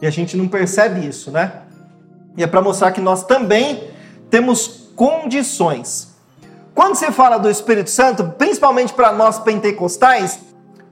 E 0.02 0.08
a 0.08 0.10
gente 0.10 0.38
não 0.38 0.48
percebe 0.48 1.06
isso, 1.06 1.32
né? 1.32 1.64
E 2.38 2.44
é 2.44 2.48
para 2.48 2.62
mostrar 2.62 2.92
que 2.92 3.02
nós 3.02 3.24
também 3.24 3.90
temos 4.30 4.92
condições. 4.96 6.10
Quando 6.76 6.96
se 6.96 7.12
fala 7.12 7.38
do 7.38 7.50
Espírito 7.50 7.90
Santo, 7.90 8.24
principalmente 8.38 8.94
para 8.94 9.12
nós 9.12 9.40
pentecostais, 9.40 10.40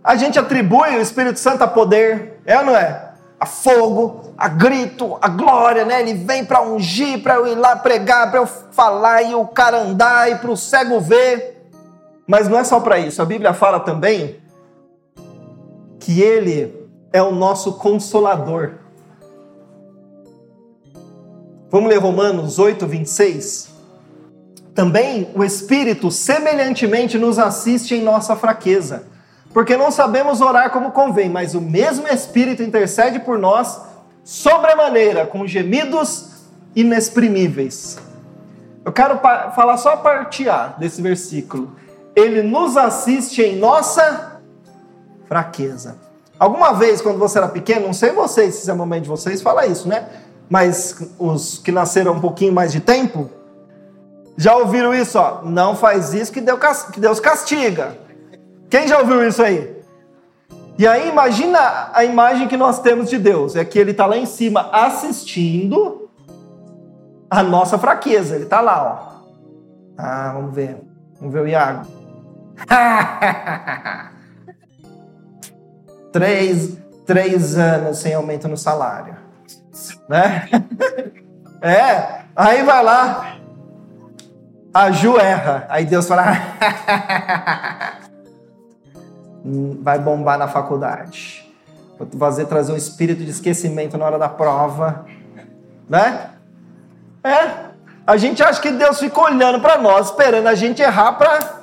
a 0.07 0.15
gente 0.15 0.39
atribui 0.39 0.95
o 0.95 1.01
Espírito 1.01 1.37
Santo 1.37 1.65
a 1.65 1.67
poder, 1.67 2.39
é 2.45 2.57
ou 2.57 2.65
não 2.65 2.77
é? 2.77 3.11
A 3.37 3.45
fogo, 3.45 4.31
a 4.37 4.47
grito, 4.47 5.17
a 5.21 5.27
glória, 5.27 5.83
né? 5.83 5.99
Ele 5.99 6.13
vem 6.13 6.45
para 6.45 6.61
ungir, 6.61 7.21
para 7.21 7.35
eu 7.35 7.45
ir 7.45 7.55
lá 7.55 7.75
pregar, 7.75 8.31
para 8.31 8.39
eu 8.39 8.47
falar 8.47 9.21
e 9.23 9.35
o 9.35 9.45
cara 9.45 9.81
andar 9.81 10.31
e 10.31 10.35
para 10.35 10.49
o 10.49 10.55
cego 10.55 11.01
ver. 11.01 11.69
Mas 12.25 12.47
não 12.47 12.57
é 12.57 12.63
só 12.63 12.79
para 12.79 12.97
isso. 12.97 13.21
A 13.21 13.25
Bíblia 13.25 13.53
fala 13.53 13.81
também 13.81 14.37
que 15.99 16.21
ele 16.21 16.87
é 17.11 17.21
o 17.21 17.33
nosso 17.33 17.73
consolador. 17.73 18.75
Vamos 21.69 21.89
ler 21.89 21.97
Romanos 21.97 22.59
8, 22.59 22.87
26? 22.87 23.71
Também 24.73 25.29
o 25.35 25.43
Espírito 25.43 26.09
semelhantemente 26.09 27.17
nos 27.17 27.37
assiste 27.37 27.93
em 27.93 28.01
nossa 28.01 28.37
fraqueza, 28.37 29.16
porque 29.53 29.75
não 29.77 29.91
sabemos 29.91 30.41
orar 30.41 30.71
como 30.71 30.91
convém, 30.91 31.29
mas 31.29 31.55
o 31.55 31.61
mesmo 31.61 32.07
Espírito 32.07 32.61
intercede 32.61 33.19
por 33.19 33.39
nós 33.39 33.81
sobremaneira, 34.23 35.25
com 35.25 35.47
gemidos 35.47 36.29
inexprimíveis. 36.75 37.97
Eu 38.83 38.91
quero 38.91 39.19
falar 39.19 39.77
só 39.77 39.93
a 39.93 39.97
parte 39.97 40.47
A 40.47 40.67
desse 40.67 41.01
versículo. 41.01 41.75
Ele 42.15 42.41
nos 42.41 42.77
assiste 42.77 43.41
em 43.41 43.57
nossa 43.57 44.41
fraqueza. 45.25 45.97
Alguma 46.39 46.73
vez, 46.73 47.01
quando 47.01 47.17
você 47.17 47.37
era 47.37 47.47
pequeno, 47.47 47.87
não 47.87 47.93
sei 47.93 48.11
vocês, 48.11 48.55
se 48.55 48.69
é 48.69 48.73
momento 48.73 49.03
de 49.03 49.09
vocês, 49.09 49.41
fala 49.41 49.65
isso, 49.65 49.87
né? 49.87 50.07
Mas 50.49 51.01
os 51.17 51.57
que 51.57 51.71
nasceram 51.71 52.13
um 52.13 52.21
pouquinho 52.21 52.53
mais 52.53 52.71
de 52.71 52.79
tempo, 52.79 53.29
já 54.37 54.55
ouviram 54.55 54.93
isso, 54.93 55.17
ó? 55.17 55.41
Não 55.43 55.75
faz 55.75 56.13
isso 56.13 56.31
que 56.31 56.41
Deus 56.41 57.19
castiga. 57.19 57.97
Quem 58.69 58.87
já 58.87 58.99
ouviu 58.99 59.27
isso 59.27 59.41
aí? 59.41 59.75
E 60.77 60.87
aí 60.87 61.09
imagina 61.09 61.89
a 61.93 62.03
imagem 62.03 62.47
que 62.47 62.55
nós 62.55 62.79
temos 62.79 63.09
de 63.09 63.17
Deus, 63.17 63.55
é 63.55 63.65
que 63.65 63.79
ele 63.79 63.91
está 63.91 64.05
lá 64.05 64.15
em 64.15 64.25
cima 64.25 64.69
assistindo 64.71 66.09
a 67.29 67.41
nossa 67.41 67.77
fraqueza. 67.77 68.35
Ele 68.35 68.43
está 68.43 68.61
lá, 68.61 68.83
ó. 68.83 69.17
Ah, 69.97 70.33
vamos 70.33 70.53
ver. 70.53 70.77
Vamos 71.19 71.33
ver 71.33 71.41
o 71.41 71.47
Iago. 71.47 71.87
três, 76.11 76.77
três 77.05 77.57
anos 77.57 77.97
sem 77.97 78.13
aumento 78.13 78.47
no 78.47 78.57
salário. 78.57 79.15
Né? 80.07 80.47
É, 81.59 82.21
aí 82.35 82.61
vai 82.61 82.83
lá, 82.83 83.37
a 84.71 84.91
Ju 84.91 85.17
erra, 85.17 85.65
aí 85.69 85.85
Deus 85.85 86.07
fala, 86.07 86.23
vai 89.81 89.99
bombar 89.99 90.37
na 90.37 90.47
faculdade. 90.47 91.51
Vou 91.97 92.07
fazer 92.19 92.45
trazer 92.45 92.71
um 92.71 92.77
espírito 92.77 93.23
de 93.23 93.31
esquecimento 93.31 93.97
na 93.97 94.05
hora 94.05 94.19
da 94.19 94.29
prova, 94.29 95.05
né? 95.89 96.31
É, 97.23 97.67
a 98.05 98.17
gente 98.17 98.43
acha 98.43 98.61
que 98.61 98.71
Deus 98.71 98.99
fica 98.99 99.19
olhando 99.19 99.59
para 99.59 99.77
nós, 99.77 100.07
esperando 100.07 100.47
a 100.47 100.55
gente 100.55 100.81
errar 100.81 101.13
para 101.13 101.57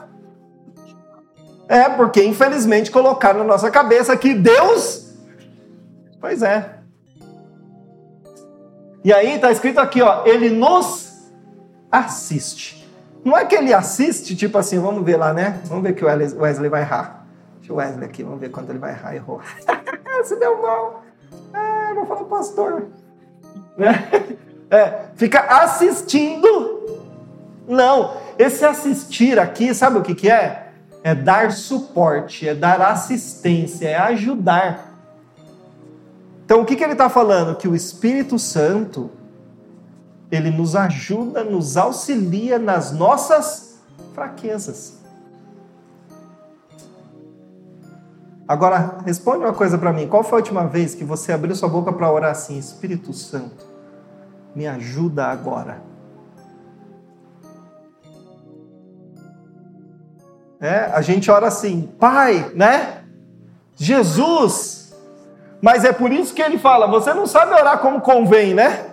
é, 1.69 1.89
porque 1.89 2.23
infelizmente 2.23 2.91
colocaram 2.91 3.41
na 3.41 3.45
nossa 3.45 3.71
cabeça 3.71 4.17
que 4.17 4.35
Deus. 4.35 5.15
Pois 6.21 6.43
é. 6.43 6.75
E 9.03 9.13
aí 9.13 9.37
está 9.37 9.51
escrito 9.51 9.79
aqui, 9.79 10.01
ó, 10.01 10.25
ele 10.25 10.51
nos 10.51 11.31
assiste. 11.91 12.89
Não 13.25 13.37
é 13.37 13.45
que 13.45 13.55
ele 13.55 13.73
assiste, 13.73 14.37
tipo 14.37 14.57
assim, 14.59 14.79
vamos 14.79 15.05
ver 15.05 15.17
lá, 15.17 15.33
né? 15.33 15.61
Vamos 15.65 15.83
ver 15.83 15.95
que 15.95 16.05
o 16.05 16.09
Wesley 16.09 16.69
vai 16.69 16.83
errar. 16.83 17.24
Deixa 17.65 17.73
o 17.73 17.77
Wesley 17.77 18.05
aqui, 18.05 18.23
vamos 18.23 18.41
ver 18.41 18.51
quanto 18.51 18.69
ele 18.69 18.79
vai 18.79 18.91
errar. 18.91 19.15
Errou. 19.15 19.41
Se 20.23 20.37
deu 20.37 20.61
mal. 20.61 21.03
Ah, 21.51 21.93
vou 21.95 22.05
falar 22.05 22.25
pastor. 22.25 22.89
É, 24.71 25.07
fica 25.17 25.41
assistindo. 25.41 27.01
Não, 27.67 28.19
esse 28.39 28.67
assistir 28.67 29.39
aqui, 29.39 29.75
sabe 29.75 29.97
o 29.97 30.03
que, 30.03 30.15
que 30.15 30.31
é? 30.31 30.73
é 31.03 31.15
dar 31.15 31.53
suporte, 31.53 32.47
é 32.47 32.55
dar 32.55 32.83
assistência, 32.83 33.89
é 33.89 33.97
ajudar. 33.97 34.93
Então, 36.45 36.61
o 36.61 36.65
que, 36.67 36.77
que 36.77 36.85
ele 36.85 36.93
está 36.93 37.09
falando? 37.09 37.57
Que 37.57 37.69
o 37.69 37.75
Espírito 37.75 38.39
Santo, 38.39 39.11
ele 40.31 40.51
nos 40.51 40.77
ajuda, 40.77 41.45
nos 41.45 41.79
auxilia 41.79 42.59
nas 42.59 42.93
nossas 42.93 43.79
fraquezas. 44.15 45.04
Agora, 48.47 48.99
responde 49.07 49.39
uma 49.39 49.55
coisa 49.55 49.79
para 49.79 49.93
mim. 49.93 50.07
Qual 50.07 50.23
foi 50.23 50.39
a 50.39 50.43
última 50.43 50.67
vez 50.67 50.95
que 50.95 51.03
você 51.05 51.33
abriu 51.33 51.55
sua 51.55 51.69
boca 51.69 51.93
para 51.93 52.11
orar 52.11 52.31
assim? 52.31 52.59
Espírito 52.59 53.13
Santo, 53.13 53.67
me 54.55 54.67
ajuda 54.67 55.27
agora. 55.27 55.83
É, 60.61 60.91
a 60.95 61.01
gente 61.01 61.31
ora 61.31 61.47
assim, 61.47 61.93
Pai, 61.99 62.53
né? 62.55 63.03
Jesus. 63.77 64.95
Mas 65.61 65.85
é 65.85 65.93
por 65.93 66.13
isso 66.13 66.35
que 66.35 66.43
ele 66.43 66.59
fala: 66.59 66.87
você 66.87 67.13
não 67.15 67.27
sabe 67.27 67.55
orar 67.55 67.79
como 67.79 68.01
convém, 68.01 68.55
né? 68.55 68.91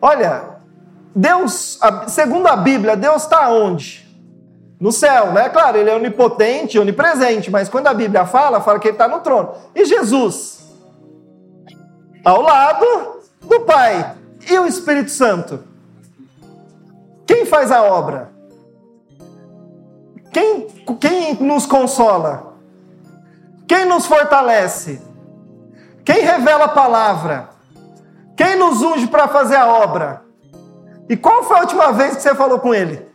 Olha, 0.00 0.44
Deus, 1.14 1.78
segundo 2.08 2.48
a 2.48 2.56
Bíblia, 2.56 2.96
Deus 2.96 3.22
está 3.22 3.50
onde? 3.50 4.01
No 4.82 4.90
céu, 4.90 5.30
né? 5.30 5.48
Claro, 5.48 5.78
ele 5.78 5.88
é 5.88 5.94
onipotente, 5.94 6.76
onipresente, 6.76 7.52
mas 7.52 7.68
quando 7.68 7.86
a 7.86 7.94
Bíblia 7.94 8.26
fala, 8.26 8.60
fala 8.60 8.80
que 8.80 8.88
ele 8.88 8.96
está 8.96 9.06
no 9.06 9.20
trono. 9.20 9.54
E 9.76 9.84
Jesus? 9.84 10.74
Ao 12.24 12.42
lado 12.42 13.20
do 13.42 13.60
Pai. 13.60 14.16
E 14.50 14.58
o 14.58 14.66
Espírito 14.66 15.12
Santo? 15.12 15.62
Quem 17.24 17.46
faz 17.46 17.70
a 17.70 17.80
obra? 17.84 18.32
Quem, 20.32 20.66
quem 20.98 21.34
nos 21.34 21.64
consola? 21.64 22.56
Quem 23.68 23.84
nos 23.84 24.04
fortalece? 24.04 25.00
Quem 26.04 26.24
revela 26.24 26.64
a 26.64 26.68
palavra? 26.68 27.50
Quem 28.36 28.56
nos 28.56 28.82
unge 28.82 29.06
para 29.06 29.28
fazer 29.28 29.54
a 29.54 29.68
obra? 29.68 30.24
E 31.08 31.16
qual 31.16 31.44
foi 31.44 31.58
a 31.58 31.60
última 31.60 31.92
vez 31.92 32.16
que 32.16 32.22
você 32.22 32.34
falou 32.34 32.58
com 32.58 32.74
ele? 32.74 33.11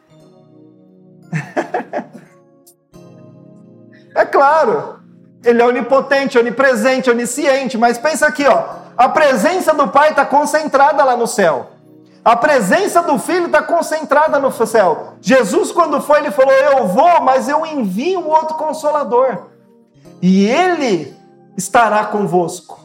Claro, 4.37 4.99
ele 5.43 5.59
é 5.59 5.65
onipotente, 5.65 6.37
onipresente, 6.37 7.09
onisciente, 7.09 7.75
mas 7.75 7.97
pensa 7.97 8.27
aqui, 8.27 8.45
ó, 8.45 8.65
a 8.95 9.09
presença 9.09 9.73
do 9.73 9.87
Pai 9.87 10.11
está 10.11 10.23
concentrada 10.23 11.03
lá 11.03 11.17
no 11.17 11.25
céu. 11.25 11.71
A 12.23 12.35
presença 12.35 13.01
do 13.01 13.17
Filho 13.17 13.47
está 13.47 13.63
concentrada 13.63 14.37
no 14.37 14.51
céu. 14.51 15.13
Jesus, 15.21 15.71
quando 15.71 16.01
foi, 16.01 16.19
ele 16.19 16.31
falou: 16.31 16.51
Eu 16.51 16.87
vou, 16.87 17.21
mas 17.21 17.47
eu 17.47 17.65
envio 17.65 18.19
um 18.19 18.27
outro 18.27 18.55
consolador. 18.57 19.45
E 20.21 20.45
ele 20.45 21.15
estará 21.57 22.05
convosco 22.05 22.79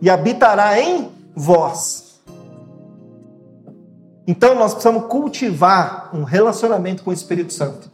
e 0.00 0.08
habitará 0.08 0.78
em 0.78 1.10
vós. 1.34 2.20
Então 4.26 4.54
nós 4.54 4.72
precisamos 4.72 5.06
cultivar 5.08 6.10
um 6.14 6.22
relacionamento 6.22 7.02
com 7.02 7.10
o 7.10 7.12
Espírito 7.12 7.52
Santo. 7.52 7.93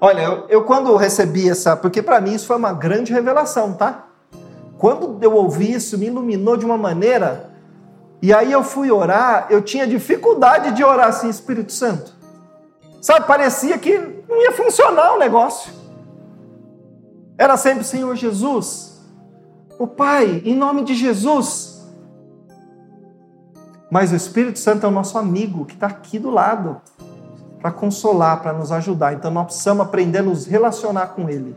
Olha, 0.00 0.20
eu, 0.20 0.46
eu 0.48 0.64
quando 0.64 0.94
recebi 0.96 1.48
essa, 1.48 1.76
porque 1.76 2.02
para 2.02 2.20
mim 2.20 2.34
isso 2.34 2.46
foi 2.46 2.56
uma 2.56 2.72
grande 2.72 3.12
revelação, 3.12 3.72
tá? 3.72 4.06
Quando 4.78 5.18
eu 5.22 5.34
ouvi 5.34 5.72
isso, 5.72 5.96
me 5.96 6.06
iluminou 6.06 6.56
de 6.56 6.66
uma 6.66 6.76
maneira 6.76 7.50
e 8.20 8.32
aí 8.32 8.50
eu 8.50 8.62
fui 8.62 8.90
orar, 8.90 9.46
eu 9.50 9.62
tinha 9.62 9.86
dificuldade 9.86 10.72
de 10.72 10.82
orar 10.82 11.08
assim, 11.08 11.28
Espírito 11.28 11.72
Santo. 11.72 12.12
Sabe, 13.00 13.26
parecia 13.26 13.78
que 13.78 13.98
não 14.28 14.42
ia 14.42 14.52
funcionar 14.52 15.14
o 15.14 15.18
negócio. 15.18 15.72
Era 17.38 17.56
sempre 17.56 17.84
Senhor 17.84 18.14
Jesus, 18.16 19.00
o 19.78 19.86
Pai, 19.86 20.42
em 20.44 20.56
nome 20.56 20.82
de 20.82 20.94
Jesus. 20.94 21.86
Mas 23.90 24.10
o 24.10 24.16
Espírito 24.16 24.58
Santo 24.58 24.84
é 24.84 24.88
o 24.88 24.92
nosso 24.92 25.16
amigo 25.16 25.64
que 25.64 25.74
está 25.74 25.86
aqui 25.86 26.18
do 26.18 26.30
lado 26.30 26.80
para 27.66 27.72
consolar, 27.72 28.40
para 28.42 28.52
nos 28.52 28.70
ajudar. 28.70 29.12
Então 29.14 29.28
nós 29.28 29.46
precisamos 29.46 29.84
aprender 29.84 30.18
a 30.18 30.22
nos 30.22 30.46
relacionar 30.46 31.08
com 31.08 31.28
Ele. 31.28 31.56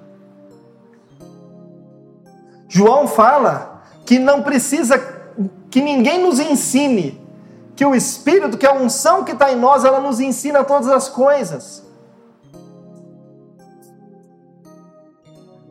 João 2.68 3.08
fala 3.08 3.84
que 4.08 4.18
não 4.18 4.42
precisa 4.42 4.98
que 5.70 5.80
ninguém 5.82 6.24
nos 6.24 6.40
ensine, 6.40 7.22
que 7.76 7.86
o 7.86 7.94
Espírito, 7.94 8.58
que 8.58 8.66
a 8.66 8.74
unção 8.74 9.24
que 9.24 9.34
está 9.34 9.52
em 9.52 9.56
nós, 9.56 9.86
ela 9.86 10.00
nos 10.00 10.20
ensina 10.20 10.64
todas 10.64 10.88
as 10.88 11.08
coisas. 11.08 11.88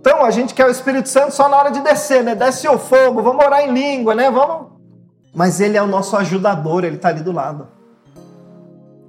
Então, 0.00 0.24
a 0.24 0.30
gente 0.30 0.54
quer 0.54 0.66
o 0.66 0.70
Espírito 0.70 1.08
Santo 1.08 1.34
só 1.34 1.48
na 1.48 1.56
hora 1.56 1.70
de 1.70 1.80
descer, 1.80 2.22
né? 2.22 2.36
Desce 2.36 2.68
o 2.68 2.78
fogo, 2.78 3.22
vamos 3.22 3.44
orar 3.44 3.60
em 3.62 3.72
língua, 3.72 4.14
né? 4.14 4.30
Vamos. 4.30 4.68
Mas 5.34 5.60
ele 5.60 5.76
é 5.76 5.82
o 5.82 5.86
nosso 5.86 6.16
ajudador, 6.16 6.84
ele 6.84 6.96
está 6.96 7.08
ali 7.08 7.22
do 7.22 7.32
lado. 7.32 7.77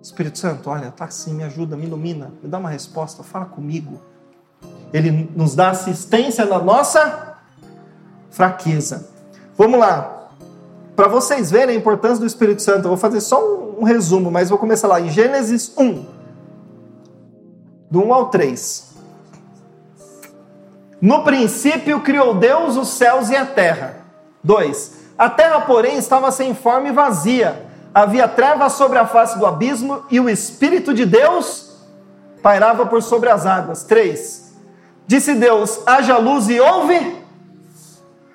Espírito 0.02 0.40
Santo, 0.40 0.70
olha, 0.70 0.92
tá 0.92 1.06
assim, 1.06 1.34
me 1.34 1.44
ajuda, 1.44 1.76
me 1.76 1.86
ilumina, 1.86 2.32
me 2.42 2.50
dá 2.50 2.58
uma 2.58 2.70
resposta, 2.70 3.22
fala 3.22 3.46
comigo. 3.46 4.00
Ele 4.94 5.30
nos 5.36 5.56
dá 5.56 5.70
assistência 5.70 6.46
na 6.46 6.60
nossa 6.60 7.38
fraqueza. 8.32 9.10
Vamos 9.58 9.80
lá. 9.80 10.30
Para 10.96 11.08
vocês 11.08 11.52
verem 11.52 11.76
a 11.76 11.78
importância 11.78 12.20
do 12.20 12.26
Espírito 12.26 12.62
Santo, 12.62 12.86
eu 12.86 12.90
vou 12.90 12.98
fazer 12.98 13.22
só 13.22 13.44
um, 13.44 13.82
um 13.82 13.84
resumo, 13.84 14.32
mas 14.32 14.50
vou 14.50 14.58
começar 14.58 14.88
lá 14.88 15.00
em 15.00 15.10
Gênesis 15.10 15.72
1, 15.78 16.06
do 17.90 18.04
1 18.04 18.14
ao 18.14 18.30
3. 18.30 18.96
No 21.02 21.24
princípio 21.24 22.02
criou 22.02 22.36
Deus 22.36 22.76
os 22.76 22.90
céus 22.90 23.30
e 23.30 23.36
a 23.36 23.46
terra. 23.46 23.98
2. 24.44 25.00
A 25.18 25.30
terra, 25.30 25.62
porém, 25.62 25.98
estava 25.98 26.32
sem 26.32 26.54
forma 26.54 26.90
e 26.90 26.92
vazia. 26.92 27.69
Havia 27.94 28.28
trevas 28.28 28.74
sobre 28.74 28.98
a 28.98 29.06
face 29.06 29.38
do 29.38 29.46
abismo 29.46 30.04
e 30.10 30.20
o 30.20 30.30
Espírito 30.30 30.94
de 30.94 31.06
Deus 31.06 31.78
pairava 32.42 32.86
por 32.86 33.02
sobre 33.02 33.30
as 33.30 33.46
águas. 33.46 33.84
3. 33.84 34.54
Disse 35.08 35.36
Deus: 35.36 35.82
haja 35.86 36.18
luz 36.18 36.50
e 36.50 36.60
houve. 36.60 37.18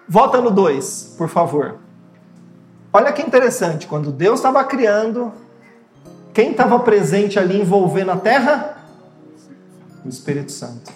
Volta 0.09 0.41
no 0.41 0.51
2, 0.51 1.15
por 1.17 1.29
favor. 1.29 1.79
Olha 2.93 3.13
que 3.13 3.23
interessante, 3.23 3.87
quando 3.87 4.13
Deus 4.13 4.39
estava 4.39 4.63
criando, 4.65 5.33
quem 6.33 6.51
estava 6.51 6.79
presente 6.79 7.39
ali 7.39 7.61
envolvendo 7.61 8.11
a 8.11 8.17
terra? 8.17 8.77
O 10.05 10.09
Espírito 10.09 10.53
Santo. 10.53 10.93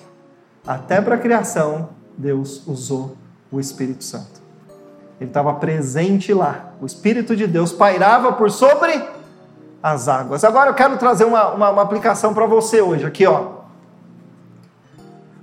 Até 0.67 1.01
para 1.01 1.15
a 1.15 1.19
criação, 1.19 1.89
Deus 2.17 2.67
usou 2.67 3.17
o 3.51 3.59
Espírito 3.59 4.05
Santo. 4.05 4.48
Ele 5.21 5.31
estava 5.31 5.53
presente 5.55 6.33
lá. 6.33 6.71
O 6.81 6.87
Espírito 6.87 7.35
de 7.35 7.47
Deus 7.47 7.73
pairava 7.73 8.33
por 8.33 8.51
sobre 8.51 9.03
as 9.83 10.09
águas. 10.09 10.45
Agora 10.45 10.71
eu 10.71 10.75
quero 10.75 10.97
trazer 10.97 11.25
uma, 11.25 11.49
uma, 11.49 11.71
uma 11.71 11.83
aplicação 11.83 12.35
para 12.35 12.47
você 12.47 12.81
hoje, 12.81 13.05
aqui, 13.05 13.27
ó. 13.27 13.59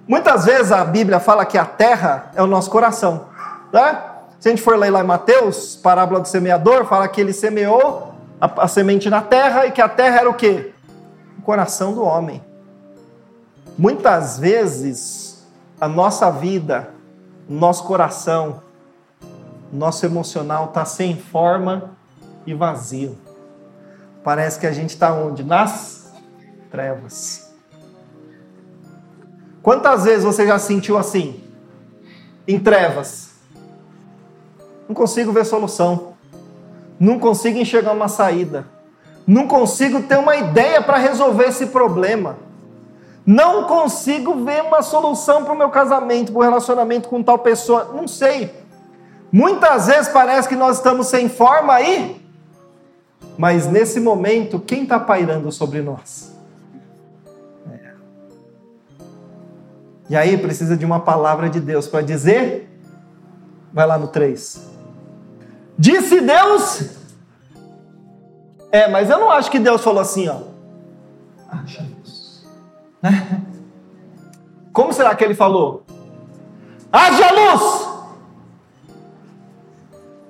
Muitas 0.08 0.46
vezes 0.46 0.72
a 0.72 0.84
Bíblia 0.86 1.20
fala 1.20 1.46
que 1.46 1.58
a 1.58 1.66
terra 1.66 2.32
é 2.36 2.42
o 2.42 2.48
nosso 2.48 2.70
coração, 2.70 3.26
né? 3.74 4.02
Se 4.40 4.50
a 4.50 4.52
gente 4.52 4.62
for 4.62 4.78
ler 4.78 4.92
lá 4.92 5.02
em 5.02 5.08
Mateus, 5.08 5.76
parábola 5.76 6.20
do 6.20 6.28
semeador, 6.28 6.86
fala 6.86 7.08
que 7.08 7.20
ele 7.20 7.34
semeou 7.34 8.14
a, 8.40 8.64
a 8.64 8.68
semente 8.68 9.10
na 9.10 9.22
terra 9.22 9.66
e 9.66 9.72
que 9.72 9.82
a 9.82 9.90
terra 9.90 10.20
era 10.20 10.30
o 10.30 10.36
quê? 10.36 10.72
O 11.40 11.42
coração 11.42 11.94
do 11.94 12.04
homem. 12.04 12.44
Muitas 13.78 14.38
vezes 14.38 15.44
a 15.82 15.88
nossa 15.88 16.30
vida, 16.30 16.90
nosso 17.50 17.84
coração, 17.86 18.62
nosso 19.72 20.06
emocional 20.06 20.66
está 20.66 20.86
sem 20.86 21.18
forma 21.18 21.92
e 22.46 22.54
vazio. 22.54 23.18
Parece 24.24 24.60
que 24.60 24.68
a 24.68 24.72
gente 24.72 24.90
está 24.90 25.14
onde? 25.14 25.44
Nas 25.44 26.14
trevas. 26.72 27.54
Quantas 29.62 30.04
vezes 30.04 30.24
você 30.24 30.46
já 30.46 30.60
sentiu 30.60 30.98
assim? 30.98 31.44
Em 32.48 32.60
trevas. 32.60 33.36
Não 34.88 34.96
consigo 34.96 35.32
ver 35.32 35.46
solução. 35.46 36.14
Não 37.00 37.20
consigo 37.20 37.58
enxergar 37.58 37.94
uma 37.94 38.08
saída. 38.08 38.68
Não 39.28 39.48
consigo 39.48 40.04
ter 40.04 40.18
uma 40.18 40.36
ideia 40.36 40.82
para 40.82 40.98
resolver 40.98 41.46
esse 41.46 41.68
problema. 41.68 42.38
Não 43.26 43.64
consigo 43.64 44.46
ver 44.46 44.62
uma 44.62 44.84
solução 44.84 45.44
para 45.44 45.54
o 45.54 45.58
meu 45.58 45.70
casamento, 45.70 46.32
para 46.32 46.40
o 46.40 46.44
relacionamento 46.44 47.10
com 47.10 47.24
tal 47.24 47.40
pessoa. 47.40 47.92
Não 47.94 48.08
sei. 48.08 48.65
Muitas 49.32 49.88
vezes 49.88 50.08
parece 50.10 50.48
que 50.48 50.56
nós 50.56 50.78
estamos 50.78 51.08
sem 51.08 51.28
forma 51.28 51.74
aí, 51.74 52.26
mas 53.38 53.68
nesse 53.68 54.00
momento, 54.00 54.60
quem 54.60 54.84
está 54.84 55.00
pairando 55.00 55.52
sobre 55.52 55.82
nós? 55.82 56.34
É. 57.72 57.92
E 60.10 60.16
aí 60.16 60.38
precisa 60.38 60.78
de 60.78 60.86
uma 60.86 61.00
palavra 61.00 61.50
de 61.50 61.60
Deus 61.60 61.88
para 61.88 62.02
dizer. 62.02 62.70
Vai 63.74 63.86
lá 63.86 63.98
no 63.98 64.08
3. 64.08 64.70
Disse 65.78 66.22
Deus. 66.22 66.92
É, 68.72 68.88
mas 68.88 69.10
eu 69.10 69.20
não 69.20 69.30
acho 69.32 69.52
que 69.52 69.60
Deus 69.60 69.84
falou 69.84 70.02
assim, 70.02 70.30
ó. 70.30 70.40
Acha 71.50 71.82
luz. 71.82 72.46
Né? 73.02 73.42
Como 74.72 74.92
será 74.92 75.16
que 75.16 75.24
ele 75.24 75.36
falou? 75.36 75.84
Haja 76.92 77.32
luz! 77.32 77.85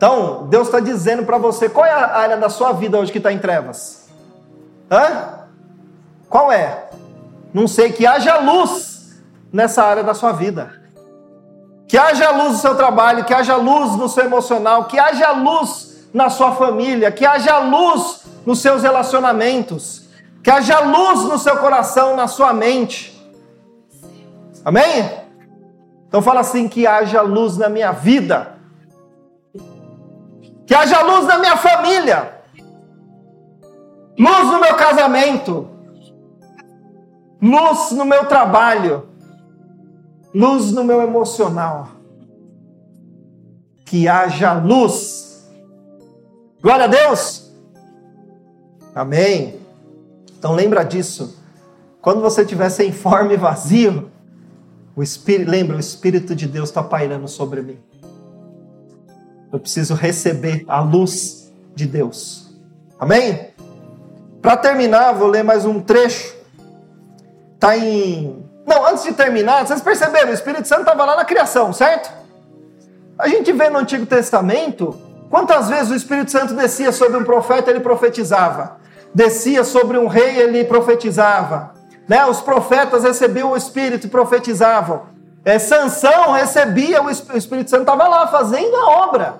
Então, 0.05 0.45
Deus 0.49 0.67
está 0.67 0.79
dizendo 0.79 1.25
para 1.25 1.39
você 1.39 1.67
qual 1.67 1.83
é 1.83 1.89
a 1.89 2.15
área 2.15 2.37
da 2.37 2.47
sua 2.47 2.71
vida 2.73 2.95
hoje 2.95 3.11
que 3.11 3.17
está 3.17 3.33
em 3.33 3.39
trevas? 3.39 4.07
Hã? 4.91 5.47
Qual 6.29 6.51
é? 6.51 6.91
Não 7.51 7.67
sei, 7.67 7.91
que 7.91 8.05
haja 8.05 8.37
luz 8.37 9.19
nessa 9.51 9.83
área 9.83 10.03
da 10.03 10.13
sua 10.13 10.31
vida. 10.31 10.79
Que 11.87 11.97
haja 11.97 12.29
luz 12.29 12.51
no 12.51 12.57
seu 12.59 12.75
trabalho, 12.75 13.25
que 13.25 13.33
haja 13.33 13.55
luz 13.55 13.95
no 13.95 14.07
seu 14.07 14.25
emocional, 14.25 14.85
que 14.85 14.99
haja 14.99 15.31
luz 15.31 16.07
na 16.13 16.29
sua 16.29 16.51
família, 16.51 17.11
que 17.11 17.25
haja 17.25 17.57
luz 17.57 18.25
nos 18.45 18.59
seus 18.59 18.83
relacionamentos, 18.83 20.03
que 20.43 20.51
haja 20.51 20.81
luz 20.81 21.23
no 21.23 21.39
seu 21.39 21.57
coração, 21.57 22.15
na 22.15 22.27
sua 22.27 22.53
mente. 22.53 23.11
Amém? 24.63 25.09
Então 26.07 26.21
fala 26.21 26.41
assim: 26.41 26.67
que 26.67 26.85
haja 26.85 27.23
luz 27.23 27.57
na 27.57 27.69
minha 27.69 27.91
vida 27.91 28.54
que 30.65 30.73
haja 30.73 31.01
luz 31.01 31.25
na 31.25 31.37
minha 31.37 31.57
família, 31.57 32.41
luz 34.17 34.51
no 34.51 34.59
meu 34.59 34.75
casamento, 34.75 35.67
luz 37.41 37.91
no 37.91 38.05
meu 38.05 38.25
trabalho, 38.25 39.07
luz 40.33 40.71
no 40.71 40.83
meu 40.83 41.01
emocional. 41.01 41.89
Que 43.85 44.07
haja 44.07 44.53
luz. 44.53 45.47
Glória 46.61 46.85
a 46.85 46.87
Deus. 46.87 47.51
Amém. 48.95 49.59
Então 50.37 50.53
lembra 50.53 50.83
disso. 50.83 51.39
Quando 52.01 52.21
você 52.21 52.41
estiver 52.41 52.69
sem 52.69 52.91
forma 52.91 53.33
e 53.33 53.37
vazio, 53.37 54.11
o 54.95 55.03
Espírito, 55.03 55.49
lembra, 55.49 55.75
o 55.75 55.79
Espírito 55.79 56.35
de 56.35 56.47
Deus 56.47 56.69
está 56.69 56.81
pairando 56.81 57.27
sobre 57.27 57.61
mim. 57.61 57.79
Eu 59.51 59.59
preciso 59.59 59.93
receber 59.93 60.65
a 60.67 60.81
luz 60.81 61.53
de 61.73 61.85
Deus. 61.85 62.53
Amém? 62.99 63.53
Para 64.41 64.57
terminar, 64.57 65.13
vou 65.13 65.27
ler 65.27 65.43
mais 65.43 65.65
um 65.65 65.79
trecho. 65.79 66.35
Está 67.55 67.77
em. 67.77 68.45
Não, 68.65 68.85
antes 68.87 69.03
de 69.03 69.13
terminar, 69.13 69.65
vocês 69.65 69.81
perceberam? 69.81 70.31
O 70.31 70.33
Espírito 70.33 70.67
Santo 70.67 70.81
estava 70.81 71.05
lá 71.05 71.15
na 71.15 71.25
criação, 71.25 71.73
certo? 71.73 72.11
A 73.17 73.27
gente 73.27 73.51
vê 73.51 73.69
no 73.69 73.79
Antigo 73.79 74.05
Testamento 74.05 74.99
quantas 75.29 75.69
vezes 75.69 75.89
o 75.89 75.95
Espírito 75.95 76.31
Santo 76.31 76.53
descia 76.53 76.91
sobre 76.91 77.17
um 77.17 77.23
profeta 77.23 77.69
ele 77.69 77.79
profetizava, 77.79 78.77
descia 79.13 79.63
sobre 79.63 79.97
um 79.97 80.07
rei 80.07 80.37
ele 80.37 80.63
profetizava, 80.65 81.73
né? 82.07 82.25
Os 82.25 82.41
profetas 82.41 83.03
recebiam 83.03 83.51
o 83.51 83.57
Espírito 83.57 84.07
e 84.07 84.09
profetizavam. 84.09 85.14
É, 85.45 85.59
Sansão 85.59 86.31
recebia 86.31 87.03
o 87.03 87.09
Espírito 87.09 87.69
Santo 87.69 87.81
estava 87.81 88.07
lá 88.07 88.27
fazendo 88.27 88.75
a 88.75 88.89
obra. 89.03 89.35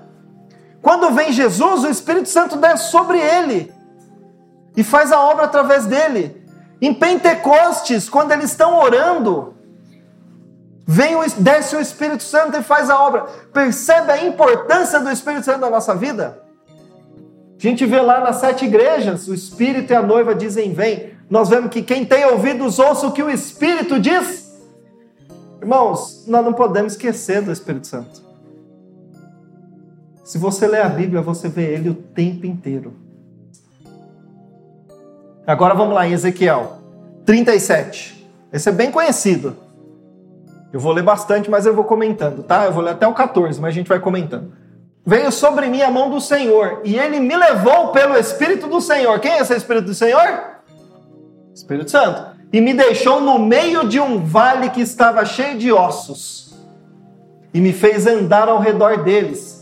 Quando 0.80 1.10
vem 1.10 1.32
Jesus, 1.32 1.84
o 1.84 1.90
Espírito 1.90 2.30
Santo 2.30 2.58
desce 2.58 2.92
sobre 2.92 3.20
ele 3.20 3.74
e 4.78 4.84
faz 4.84 5.12
a 5.12 5.20
obra 5.20 5.46
através 5.46 5.88
dele. 5.88 6.46
Em 6.80 6.94
Pentecostes, 6.94 8.08
quando 8.08 8.34
eles 8.34 8.52
estão 8.52 8.78
orando, 8.78 9.56
vem 10.86 11.16
o, 11.16 11.24
desce 11.40 11.76
o 11.76 11.82
Espírito 11.82 12.22
Santo 12.22 12.56
e 12.56 12.62
faz 12.62 12.88
a 12.92 13.02
obra. 13.02 13.24
Percebe 13.52 14.12
a 14.12 14.24
importância 14.24 15.00
do 15.00 15.10
Espírito 15.10 15.46
Santo 15.46 15.62
na 15.62 15.72
nossa 15.72 15.96
vida? 15.96 16.40
A 17.58 17.62
gente 17.68 17.84
vê 17.84 18.00
lá 18.00 18.20
nas 18.20 18.36
sete 18.36 18.66
igrejas, 18.66 19.28
o 19.28 19.34
Espírito 19.34 19.92
e 19.92 19.96
a 19.96 20.04
noiva 20.04 20.36
dizem 20.36 20.72
vem. 20.72 21.16
Nós 21.28 21.50
vemos 21.50 21.72
que 21.72 21.82
quem 21.82 22.06
tem 22.06 22.26
ouvidos 22.26 22.78
ouça 22.78 23.08
o 23.08 23.12
que 23.12 23.24
o 23.24 23.30
Espírito 23.32 24.00
diz. 24.00 24.45
Irmãos, 25.62 26.26
nós 26.28 26.44
não 26.44 26.54
podemos 26.54 26.94
esquecer 26.94 27.42
do 27.42 27.52
Espírito 27.52 27.88
Santo. 27.88 28.22
Se 30.24 30.38
você 30.38 30.68
lê 30.68 30.82
a 30.82 30.90
Bíblia, 30.90 31.22
você 31.22 31.48
vê 31.48 31.74
ele 31.74 31.90
o 31.90 31.94
tempo 31.94 32.46
inteiro. 32.46 32.94
Agora 35.46 35.76
vamos 35.76 35.94
lá 35.94 36.08
em 36.08 36.14
Ezequiel 36.14 36.80
37. 37.26 38.28
Esse 38.52 38.70
é 38.70 38.72
bem 38.72 38.92
conhecido. 38.92 39.56
Eu 40.74 40.80
vou 40.80 40.92
ler 40.92 41.04
bastante, 41.04 41.50
mas 41.50 41.66
eu 41.66 41.74
vou 41.74 41.84
comentando, 41.84 42.44
tá? 42.44 42.66
Eu 42.66 42.72
vou 42.72 42.84
ler 42.84 42.92
até 42.92 43.08
o 43.08 43.14
14, 43.14 43.62
mas 43.62 43.70
a 43.70 43.74
gente 43.74 43.88
vai 43.88 44.00
comentando. 44.00 44.52
Veio 45.06 45.32
sobre 45.32 45.68
mim 45.68 45.82
a 45.82 45.92
mão 45.92 46.10
do 46.10 46.20
Senhor, 46.20 46.82
e 46.84 46.98
ele 46.98 47.20
me 47.20 47.36
levou 47.36 47.90
pelo 47.90 48.18
Espírito 48.18 48.68
do 48.68 48.82
Senhor. 48.82 49.20
Quem 49.20 49.32
é 49.32 49.40
esse 49.40 49.56
Espírito 49.56 49.86
do 49.86 49.94
Senhor? 49.94 50.56
Espírito 51.54 51.92
Santo. 51.92 52.35
E 52.52 52.62
me 52.62 52.74
deixou 52.74 53.20
no 53.20 53.38
meio 53.40 53.88
de 53.88 54.00
um 54.00 54.24
vale 54.24 54.70
que 54.70 54.82
estava 54.82 55.26
cheio 55.26 55.58
de 55.58 55.72
ossos, 55.72 56.56
e 57.54 57.60
me 57.60 57.74
fez 57.74 58.06
andar 58.08 58.48
ao 58.48 58.60
redor 58.60 59.04
deles 59.04 59.56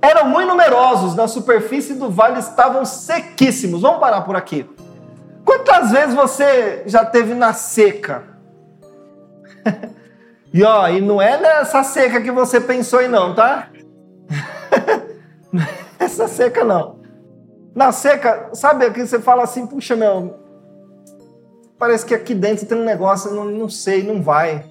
eram 0.00 0.28
muito 0.28 0.48
numerosos, 0.48 1.14
na 1.14 1.26
superfície 1.26 1.94
do 1.94 2.10
vale 2.10 2.38
estavam 2.38 2.84
sequíssimos. 2.84 3.82
Vamos 3.82 4.00
parar 4.00 4.22
por 4.22 4.36
aqui. 4.36 4.68
Quantas 5.44 5.90
vezes 5.90 6.14
você 6.14 6.84
já 6.86 7.04
teve 7.04 7.34
na 7.34 7.52
seca? 7.52 8.22
e 10.52 10.62
ó, 10.62 10.88
e 10.88 11.00
não 11.00 11.20
é 11.20 11.40
nessa 11.40 11.82
seca 11.82 12.20
que 12.20 12.30
você 12.30 12.60
pensou 12.60 13.02
em 13.02 13.08
não, 13.08 13.34
tá? 13.34 13.68
Essa 15.98 16.28
seca 16.28 16.62
não. 16.62 17.00
Na 17.74 17.90
seca, 17.90 18.50
sabe 18.52 18.90
que 18.90 19.04
você 19.04 19.18
fala 19.18 19.42
assim, 19.42 19.66
puxa 19.66 19.96
meu, 19.96 20.38
parece 21.78 22.04
que 22.04 22.14
aqui 22.14 22.34
dentro 22.34 22.66
tem 22.66 22.76
um 22.76 22.84
negócio, 22.84 23.32
não, 23.32 23.44
não 23.44 23.68
sei, 23.68 24.02
não 24.02 24.22
vai. 24.22 24.64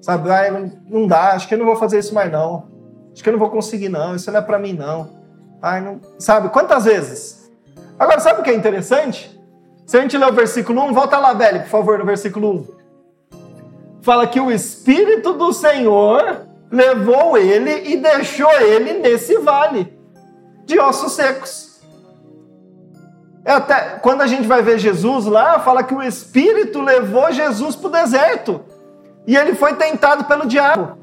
Sabe, 0.00 0.28
não, 0.50 0.72
não 0.88 1.06
dá, 1.06 1.32
acho 1.32 1.46
que 1.46 1.54
eu 1.54 1.58
não 1.58 1.66
vou 1.66 1.76
fazer 1.76 1.98
isso 1.98 2.14
mais 2.14 2.30
não. 2.30 2.64
Acho 3.12 3.22
que 3.22 3.28
eu 3.28 3.32
não 3.32 3.38
vou 3.38 3.50
conseguir, 3.50 3.88
não. 3.88 4.16
Isso 4.16 4.30
não 4.32 4.38
é 4.38 4.42
para 4.42 4.58
mim, 4.58 4.72
não. 4.72 5.10
Ai, 5.60 5.80
não. 5.80 6.00
Sabe? 6.18 6.48
Quantas 6.48 6.86
vezes? 6.86 7.52
Agora, 7.98 8.18
sabe 8.18 8.40
o 8.40 8.42
que 8.42 8.50
é 8.50 8.54
interessante? 8.54 9.38
Se 9.86 9.96
a 9.96 10.00
gente 10.00 10.16
ler 10.16 10.28
o 10.28 10.32
versículo 10.32 10.82
1, 10.82 10.92
volta 10.92 11.18
lá, 11.18 11.34
velho, 11.34 11.60
por 11.60 11.68
favor, 11.68 11.98
no 11.98 12.04
versículo 12.04 12.50
1. 12.50 12.82
Fala 14.00 14.26
que 14.26 14.40
o 14.40 14.50
Espírito 14.50 15.34
do 15.34 15.52
Senhor 15.52 16.46
levou 16.70 17.36
ele 17.36 17.92
e 17.92 17.96
deixou 17.98 18.50
ele 18.60 18.94
nesse 18.94 19.38
vale 19.38 19.96
de 20.64 20.78
ossos 20.80 21.12
secos. 21.12 21.71
É 23.44 23.52
até 23.52 23.98
quando 23.98 24.20
a 24.22 24.26
gente 24.26 24.46
vai 24.46 24.62
ver 24.62 24.78
Jesus 24.78 25.26
lá, 25.26 25.58
fala 25.60 25.82
que 25.82 25.94
o 25.94 26.02
Espírito 26.02 26.80
levou 26.80 27.32
Jesus 27.32 27.74
para 27.74 27.88
o 27.88 27.92
deserto 27.92 28.60
e 29.26 29.36
ele 29.36 29.54
foi 29.54 29.74
tentado 29.74 30.24
pelo 30.24 30.46
diabo. 30.46 30.96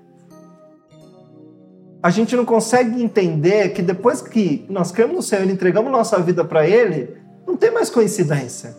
a 2.03 2.11
gente 2.11 2.37
não 2.37 2.45
consegue 2.45 3.03
entender 3.03 3.71
que 3.71 3.83
depois 3.83 4.23
que 4.23 4.65
nós 4.69 4.93
cremos 4.93 5.17
no 5.17 5.23
Senhor 5.23 5.45
e 5.45 5.53
entregamos 5.53 5.91
nossa 5.91 6.21
vida 6.21 6.45
para 6.45 6.67
Ele, 6.67 7.17
não 7.47 7.57
tem 7.57 7.71
mais 7.71 7.91
coincidência. 7.91 8.77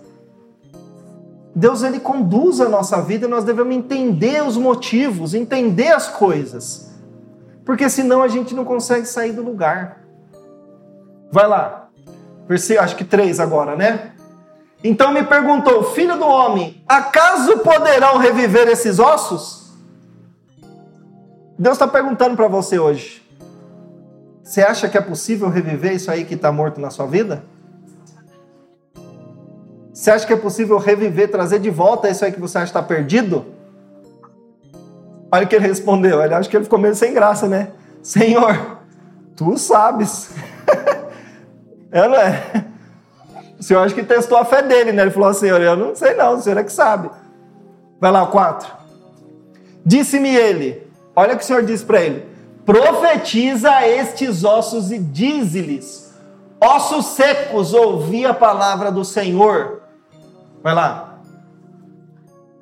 Deus 1.56 1.84
ele 1.84 2.00
conduz 2.00 2.62
a 2.62 2.70
nossa 2.70 3.02
vida 3.02 3.26
e 3.26 3.30
nós 3.30 3.44
devemos 3.44 3.76
entender 3.76 4.42
os 4.46 4.56
motivos, 4.56 5.34
entender 5.34 5.90
as 5.90 6.08
coisas. 6.08 6.90
Porque 7.66 7.90
senão 7.90 8.24
a 8.24 8.28
gente 8.28 8.56
não 8.56 8.64
consegue 8.64 9.06
sair 9.06 9.34
do 9.34 9.42
lugar. 9.42 10.02
Vai 11.32 11.48
lá. 11.48 11.89
Versículo, 12.50 12.84
acho 12.84 12.96
que 12.96 13.04
três 13.06 13.40
agora, 13.40 13.76
né? 13.76 14.12
Então 14.84 15.14
me 15.14 15.24
perguntou, 15.24 15.84
filho 15.94 16.18
do 16.18 16.26
homem, 16.26 16.84
acaso 16.88 17.60
poderão 17.60 18.18
reviver 18.18 18.68
esses 18.68 18.98
ossos? 18.98 19.72
Deus 21.60 21.76
está 21.76 21.88
perguntando 21.88 22.36
para 22.36 22.48
você 22.48 22.80
hoje. 22.80 23.22
Você 24.42 24.64
acha 24.64 24.90
que 24.90 24.98
é 24.98 25.02
possível 25.02 25.48
reviver 25.48 25.94
isso 25.94 26.10
aí 26.10 26.26
que 26.26 26.34
está 26.34 26.52
morto 26.52 26.82
na 26.82 26.90
sua 26.90 27.06
vida? 27.06 27.44
Você 29.94 30.10
acha 30.10 30.26
que 30.26 30.34
é 30.34 30.38
possível 30.38 30.80
reviver, 30.80 31.30
trazer 31.30 31.60
de 31.60 31.70
volta 31.70 32.10
isso 32.10 32.26
aí 32.26 32.32
que 32.32 32.40
você 32.40 32.58
acha 32.58 32.72
que 32.72 32.80
está 32.80 32.82
perdido? 32.82 33.46
Olha 35.32 35.46
o 35.46 35.48
que 35.48 35.56
ele 35.56 35.68
respondeu. 35.68 36.24
Ele 36.24 36.34
acha 36.34 36.50
que 36.50 36.58
ele 36.58 36.64
ficou 36.64 36.80
meio 36.80 36.96
sem 36.96 37.14
graça, 37.14 37.48
né? 37.48 37.74
Senhor, 38.02 38.80
tu 39.36 39.56
sabes. 39.56 40.32
não 41.92 42.16
é? 42.16 42.66
O 43.60 43.64
senhor 43.64 43.84
acho 43.84 43.94
que 43.94 44.04
testou 44.04 44.38
a 44.38 44.46
fé 44.46 44.62
dele, 44.62 44.92
né? 44.92 45.02
Ele 45.02 45.12
falou 45.12 45.30
assim: 45.30 45.48
Eu 45.48 45.76
não 45.76 45.96
sei 45.96 46.14
não, 46.14 46.36
o 46.36 46.42
senhor 46.42 46.58
é 46.58 46.64
que 46.64 46.72
sabe. 46.72 47.10
Vai 48.00 48.12
lá, 48.12 48.24
o 48.24 48.28
4. 48.28 48.72
Disse-me 49.86 50.34
ele: 50.34 50.88
Olha 51.16 51.34
o 51.34 51.38
que 51.38 51.44
o 51.44 51.46
senhor 51.46 51.64
disse 51.64 51.84
para 51.84 52.02
ele: 52.02 52.26
Profetiza 52.66 53.86
estes 53.86 54.44
ossos 54.44 54.92
e 54.92 55.00
dize-lhes: 55.00 56.14
Ossos 56.62 57.08
secos, 57.08 57.74
ouvi 57.74 58.26
a 58.26 58.34
palavra 58.34 58.92
do 58.92 59.04
Senhor. 59.04 59.82
Vai 60.62 60.76
lá. 60.76 61.20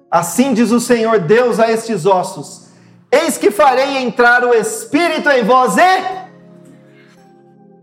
Assim 0.09 0.53
diz 0.53 0.71
o 0.71 0.79
Senhor 0.79 1.19
Deus 1.19 1.59
a 1.59 1.69
estes 1.69 2.05
ossos: 2.05 2.69
Eis 3.11 3.37
que 3.37 3.51
farei 3.51 3.97
entrar 3.97 4.43
o 4.43 4.53
Espírito 4.53 5.29
em 5.29 5.43
vós 5.43 5.77
e 5.77 6.16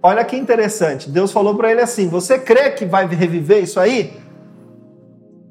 Olha 0.06 0.22
que 0.22 0.36
interessante. 0.36 1.08
Deus 1.08 1.32
falou 1.32 1.56
para 1.56 1.70
ele 1.70 1.80
assim: 1.80 2.08
Você 2.08 2.38
crê 2.38 2.70
que 2.72 2.84
vai 2.84 3.06
reviver 3.06 3.62
isso 3.62 3.80
aí? 3.80 4.14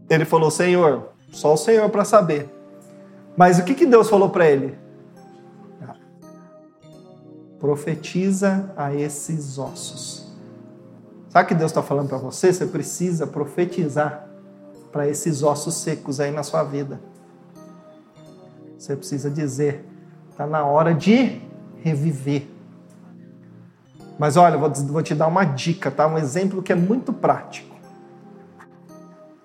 Ele 0.07 0.25
falou: 0.25 0.51
Senhor, 0.51 1.09
só 1.31 1.55
o 1.55 1.57
Senhor 1.57 1.89
para 1.89 2.05
saber. 2.05 2.47
Mas 3.35 3.57
o 3.57 3.63
que, 3.63 3.73
que 3.73 3.87
Deus 3.87 4.07
falou 4.07 4.29
para 4.29 4.47
ele? 4.47 4.77
Profetiza 7.59 8.71
a 8.77 8.93
esses 8.93 9.57
ossos. 9.57 10.31
Sabe 11.29 11.45
o 11.45 11.47
que 11.47 11.55
Deus 11.55 11.71
está 11.71 11.81
falando 11.81 12.09
para 12.09 12.19
você? 12.19 12.53
Você 12.53 12.67
precisa 12.67 13.25
profetizar 13.25 14.29
para 14.91 15.07
esses 15.07 15.41
ossos 15.41 15.73
secos 15.77 16.19
aí 16.19 16.29
na 16.29 16.43
sua 16.43 16.63
vida. 16.63 17.01
Você 18.77 18.95
precisa 18.95 19.31
dizer: 19.31 19.83
está 20.29 20.45
na 20.45 20.63
hora 20.63 20.93
de 20.93 21.41
reviver. 21.81 22.52
Mas 24.23 24.37
olha, 24.37 24.57
vou, 24.57 24.69
vou 24.69 25.03
te 25.03 25.13
dar 25.13 25.27
uma 25.27 25.43
dica, 25.43 25.91
tá? 25.91 26.07
Um 26.07 26.17
exemplo 26.17 26.63
que 26.63 26.71
é 26.71 26.75
muito 26.75 27.11
prático. 27.11 27.75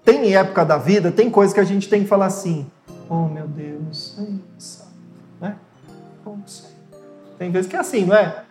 Tem 0.04 0.36
época 0.36 0.64
da 0.64 0.78
vida, 0.78 1.10
tem 1.10 1.28
coisa 1.28 1.52
que 1.52 1.58
a 1.58 1.64
gente 1.64 1.88
tem 1.88 2.04
que 2.04 2.08
falar 2.08 2.26
assim: 2.26 2.64
Oh 3.08 3.24
meu 3.24 3.48
Deus, 3.48 4.16
né? 5.40 5.56
Tem 7.36 7.50
vezes 7.50 7.68
que 7.68 7.74
é 7.74 7.80
assim, 7.80 8.04
não 8.04 8.14
é? 8.14 8.44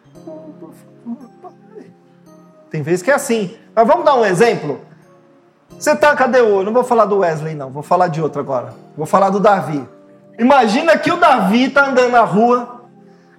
Tem 2.70 2.82
vezes 2.82 3.02
que 3.02 3.10
é 3.10 3.14
assim. 3.14 3.56
Mas 3.74 3.88
vamos 3.88 4.04
dar 4.04 4.16
um 4.16 4.26
exemplo? 4.26 4.82
Você 5.80 5.96
tá, 5.96 6.14
cadê 6.14 6.42
o. 6.42 6.62
Não 6.62 6.74
vou 6.74 6.84
falar 6.84 7.06
do 7.06 7.20
Wesley, 7.20 7.56
não, 7.56 7.70
vou 7.70 7.84
falar 7.84 8.10
de 8.10 8.22
outro 8.22 8.42
agora. 8.42 8.74
Vou 8.98 9.06
falar 9.06 9.30
do 9.30 9.40
Davi. 9.40 9.82
Imagina 10.38 10.98
que 10.98 11.10
o 11.10 11.16
Davi 11.16 11.70
tá 11.70 11.88
andando 11.88 12.12
na 12.12 12.26
rua 12.26 12.84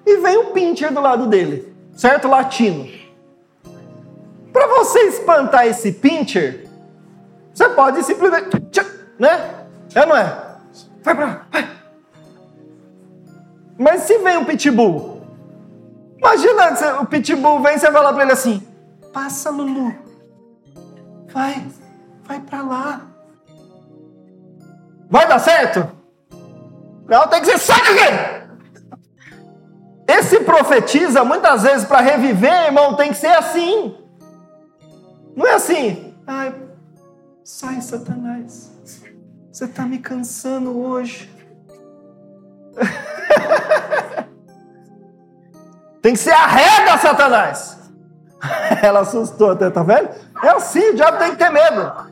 e 0.06 0.16
vem 0.22 0.38
um 0.38 0.52
pincher 0.54 0.90
do 0.90 1.02
lado 1.02 1.26
dele 1.26 1.67
certo? 1.98 2.28
Latino. 2.28 2.88
Para 4.52 4.66
você 4.68 5.00
espantar 5.00 5.66
esse 5.66 5.92
pincher, 5.92 6.66
você 7.52 7.68
pode 7.70 8.02
simplesmente, 8.04 8.56
né? 9.18 9.66
É 9.94 10.06
não 10.06 10.16
é? 10.16 10.56
Vai 11.02 11.14
pra 11.14 11.46
vai. 11.50 11.68
Mas 13.76 14.02
se 14.02 14.18
vem 14.18 14.38
um 14.38 14.44
pitbull, 14.44 15.22
imagina 16.16 17.00
o 17.00 17.06
pitbull 17.06 17.60
vem 17.60 17.74
e 17.74 17.78
você 17.78 17.90
vai 17.90 18.02
lá 18.02 18.12
para 18.12 18.22
ele 18.22 18.32
assim: 18.32 18.66
passa, 19.12 19.50
Lulu, 19.50 19.94
vai, 21.32 21.66
vai 22.22 22.40
para 22.40 22.62
lá. 22.62 23.00
Vai 25.10 25.26
dar 25.26 25.38
certo? 25.38 25.88
Não, 27.06 27.26
tem 27.28 27.40
que 27.40 27.46
ser 27.46 27.58
saque! 27.58 28.37
Esse 30.08 30.40
profetiza, 30.40 31.22
muitas 31.22 31.62
vezes, 31.64 31.84
para 31.84 32.00
reviver, 32.00 32.64
irmão, 32.64 32.94
tem 32.94 33.10
que 33.10 33.18
ser 33.18 33.26
assim. 33.26 33.94
Não 35.36 35.46
é 35.46 35.52
assim. 35.52 36.14
Ai, 36.26 36.54
sai, 37.44 37.82
Satanás. 37.82 38.72
Você 39.52 39.66
está 39.66 39.82
me 39.82 39.98
cansando 39.98 40.78
hoje. 40.78 41.30
tem 46.00 46.14
que 46.14 46.18
ser 46.18 46.32
arreda, 46.32 46.96
Satanás. 46.96 47.78
Ela 48.82 49.00
assustou 49.00 49.50
até, 49.50 49.68
tá 49.68 49.82
vendo? 49.82 50.08
É 50.42 50.48
assim, 50.48 50.90
o 50.90 50.94
diabo 50.94 51.18
tem 51.18 51.32
que 51.32 51.36
ter 51.36 51.50
medo. 51.50 52.07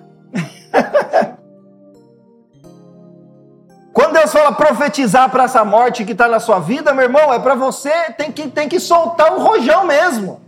Deus 4.17 4.33
fala 4.33 4.51
profetizar 4.51 5.31
para 5.31 5.45
essa 5.45 5.63
morte 5.63 6.03
que 6.03 6.13
está 6.13 6.27
na 6.27 6.41
sua 6.41 6.59
vida, 6.59 6.95
meu 6.95 7.05
irmão, 7.05 7.35
é 7.35 7.39
para 7.39 7.55
você, 7.55 7.93
tem 8.17 8.33
que, 8.33 8.49
tem 8.49 8.67
que 8.67 8.81
soltar 8.81 9.31
o 9.35 9.43
rojão 9.43 9.85
mesmo. 9.85 10.41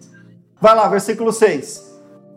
Vai 0.58 0.74
lá, 0.74 0.88
versículo 0.88 1.30
6. 1.34 1.86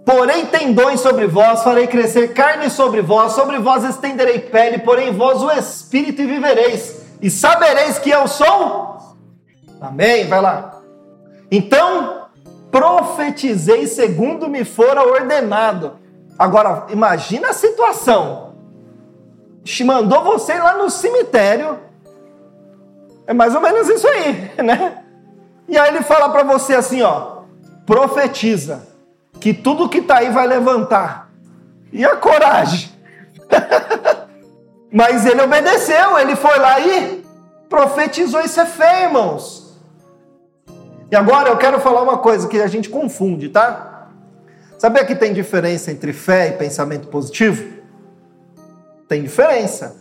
Porém 0.06 0.48
tendões 0.48 1.00
sobre 1.00 1.28
vós, 1.28 1.64
farei 1.64 1.88
crescer 1.88 2.34
carne 2.34 2.70
sobre 2.70 3.02
vós, 3.02 3.32
sobre 3.32 3.60
vós 3.60 3.86
estenderei 3.86 4.40
pele, 4.40 4.80
porém 4.80 5.14
vós 5.14 5.42
o 5.42 5.50
espírito 5.52 6.22
e 6.22 6.28
vivereis, 6.28 7.02
e 7.22 7.30
sabereis 7.30 7.98
que 7.98 8.10
eu 8.10 8.28
sou. 8.28 8.98
Amém? 9.80 10.28
Vai 10.28 10.42
lá. 10.42 10.82
Então, 11.50 12.26
profetizei 12.70 13.88
segundo 13.88 14.50
me 14.50 14.66
fora 14.66 15.02
ordenado. 15.02 15.94
Agora, 16.38 16.88
imagina 16.90 17.52
a 17.52 17.54
situação 17.54 18.51
mandou 19.84 20.24
você 20.24 20.54
lá 20.54 20.78
no 20.78 20.90
cemitério. 20.90 21.80
É 23.28 23.34
mais 23.34 23.54
ou 23.54 23.62
menos 23.62 23.88
isso 23.88 24.08
aí, 24.08 24.52
né? 24.64 25.04
E 25.68 25.78
aí 25.78 25.90
ele 25.90 26.04
fala 26.04 26.30
para 26.30 26.44
você 26.44 26.76
assim, 26.76 27.02
ó, 27.02 27.44
profetiza 27.86 28.88
que 29.40 29.54
tudo 29.54 29.90
que 29.90 30.02
tá 30.02 30.18
aí 30.18 30.30
vai 30.30 30.48
levantar. 30.48 31.30
E 31.92 32.04
a 32.04 32.16
coragem? 32.16 32.92
Mas 34.92 35.26
ele 35.26 35.42
obedeceu, 35.42 36.18
ele 36.20 36.36
foi 36.36 36.58
lá 36.60 36.80
e 36.80 37.24
profetizou 37.70 38.42
isso 38.42 38.60
é 38.60 38.66
fé, 38.66 39.04
irmãos. 39.04 39.80
E 41.10 41.16
agora 41.16 41.50
eu 41.50 41.58
quero 41.58 41.80
falar 41.80 42.02
uma 42.02 42.18
coisa 42.18 42.48
que 42.48 42.62
a 42.62 42.68
gente 42.68 42.90
confunde, 42.90 43.50
tá? 43.50 44.08
Sabia 44.78 45.06
que 45.06 45.16
tem 45.16 45.34
diferença 45.34 45.92
entre 45.92 46.12
fé 46.12 46.50
e 46.50 46.52
pensamento 46.54 47.08
positivo? 47.08 47.81
Tem 49.12 49.24
diferença. 49.24 49.98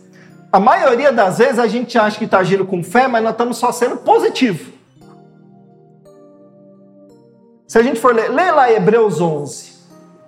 A 0.53 0.57
maioria 0.57 1.11
das 1.11 1.37
vezes 1.37 1.59
a 1.59 1.67
gente 1.67 1.97
acha 1.97 2.17
que 2.17 2.23
está 2.23 2.39
agindo 2.39 2.65
com 2.65 2.81
fé, 2.81 3.09
mas 3.09 3.21
nós 3.21 3.33
estamos 3.33 3.57
só 3.57 3.69
sendo 3.69 3.97
positivo. 3.97 4.71
Se 7.67 7.77
a 7.77 7.83
gente 7.83 7.99
for 7.99 8.15
ler, 8.15 8.31
lê 8.31 8.49
lá 8.51 8.71
Hebreus 8.71 9.19
11. 9.19 9.73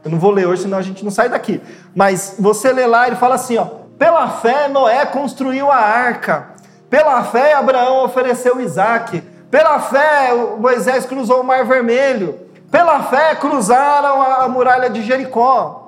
Eu 0.04 0.12
não 0.12 0.19
vou 0.19 0.32
ler 0.32 0.48
hoje, 0.48 0.63
senão 0.63 0.78
a 0.78 0.82
gente 0.82 1.02
não 1.02 1.12
sai 1.12 1.30
daqui. 1.30 1.62
Mas 1.96 2.36
você 2.38 2.74
lê 2.74 2.86
lá, 2.86 3.08
ele 3.08 3.15
fala 3.15 3.36
assim, 3.36 3.56
ó. 3.56 3.63
Pela 3.98 4.28
fé 4.28 4.67
Noé 4.67 5.06
construiu 5.06 5.72
a 5.72 5.78
arca. 5.78 6.50
Pela 6.89 7.24
fé 7.24 7.54
Abraão 7.54 8.04
ofereceu 8.04 8.60
Isaac. 8.60 9.22
Pela 9.50 9.80
fé 9.80 10.34
Moisés 10.60 11.06
cruzou 11.06 11.39
o 11.39 11.43
mar 11.46 11.63
vermelho. 11.63 12.38
Pela 12.69 13.02
fé 13.04 13.34
cruzaram 13.36 14.22
a 14.22 14.50
muralha 14.50 14.89
de 14.89 15.02
Jericó. 15.04 15.83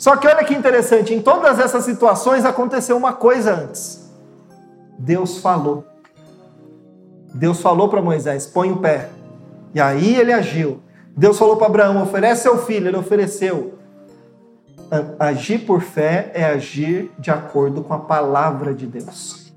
Só 0.00 0.16
que 0.16 0.26
olha 0.26 0.42
que 0.42 0.54
interessante, 0.54 1.12
em 1.12 1.20
todas 1.20 1.58
essas 1.58 1.84
situações 1.84 2.46
aconteceu 2.46 2.96
uma 2.96 3.12
coisa 3.12 3.54
antes. 3.54 4.10
Deus 4.98 5.36
falou. 5.36 5.84
Deus 7.34 7.60
falou 7.60 7.86
para 7.90 8.00
Moisés: 8.00 8.46
põe 8.46 8.72
o 8.72 8.78
pé. 8.78 9.10
E 9.74 9.80
aí 9.80 10.16
ele 10.16 10.32
agiu. 10.32 10.80
Deus 11.14 11.38
falou 11.38 11.58
para 11.58 11.66
Abraão: 11.66 12.02
oferece 12.02 12.44
seu 12.44 12.56
filho. 12.64 12.88
Ele 12.88 12.96
ofereceu. 12.96 13.74
Agir 15.18 15.66
por 15.66 15.82
fé 15.82 16.30
é 16.32 16.46
agir 16.46 17.12
de 17.18 17.30
acordo 17.30 17.84
com 17.84 17.92
a 17.92 17.98
palavra 17.98 18.72
de 18.72 18.86
Deus. 18.86 19.52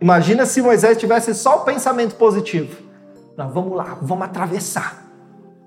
Imagina 0.00 0.46
se 0.46 0.62
Moisés 0.62 0.96
tivesse 0.96 1.34
só 1.34 1.56
o 1.56 1.64
pensamento 1.64 2.14
positivo. 2.14 2.80
Não, 3.36 3.50
vamos 3.50 3.76
lá, 3.76 3.98
vamos 4.00 4.26
atravessar. 4.26 5.04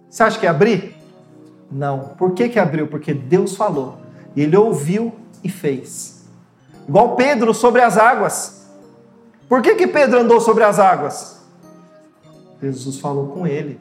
Você 0.10 0.24
acha 0.24 0.39
que 0.39 0.46
ia 0.46 0.52
abrir? 0.52 0.97
Não. 1.72 2.00
Por 2.18 2.34
que, 2.34 2.50
que 2.50 2.60
abriu? 2.60 2.88
Porque 2.88 3.14
Deus 3.14 3.56
falou. 3.56 3.98
Ele 4.36 4.56
ouviu 4.56 5.14
e 5.44 5.50
fez. 5.50 6.26
Igual 6.88 7.16
Pedro 7.16 7.54
sobre 7.54 7.82
as 7.82 7.98
águas. 7.98 8.68
Por 9.50 9.62
que, 9.62 9.76
que 9.76 9.88
Pedro 9.88 10.20
andou 10.20 10.40
sobre 10.40 10.64
as 10.64 10.80
águas? 10.80 11.42
Jesus 12.62 13.00
falou 13.00 13.28
com 13.28 13.46
ele. 13.46 13.80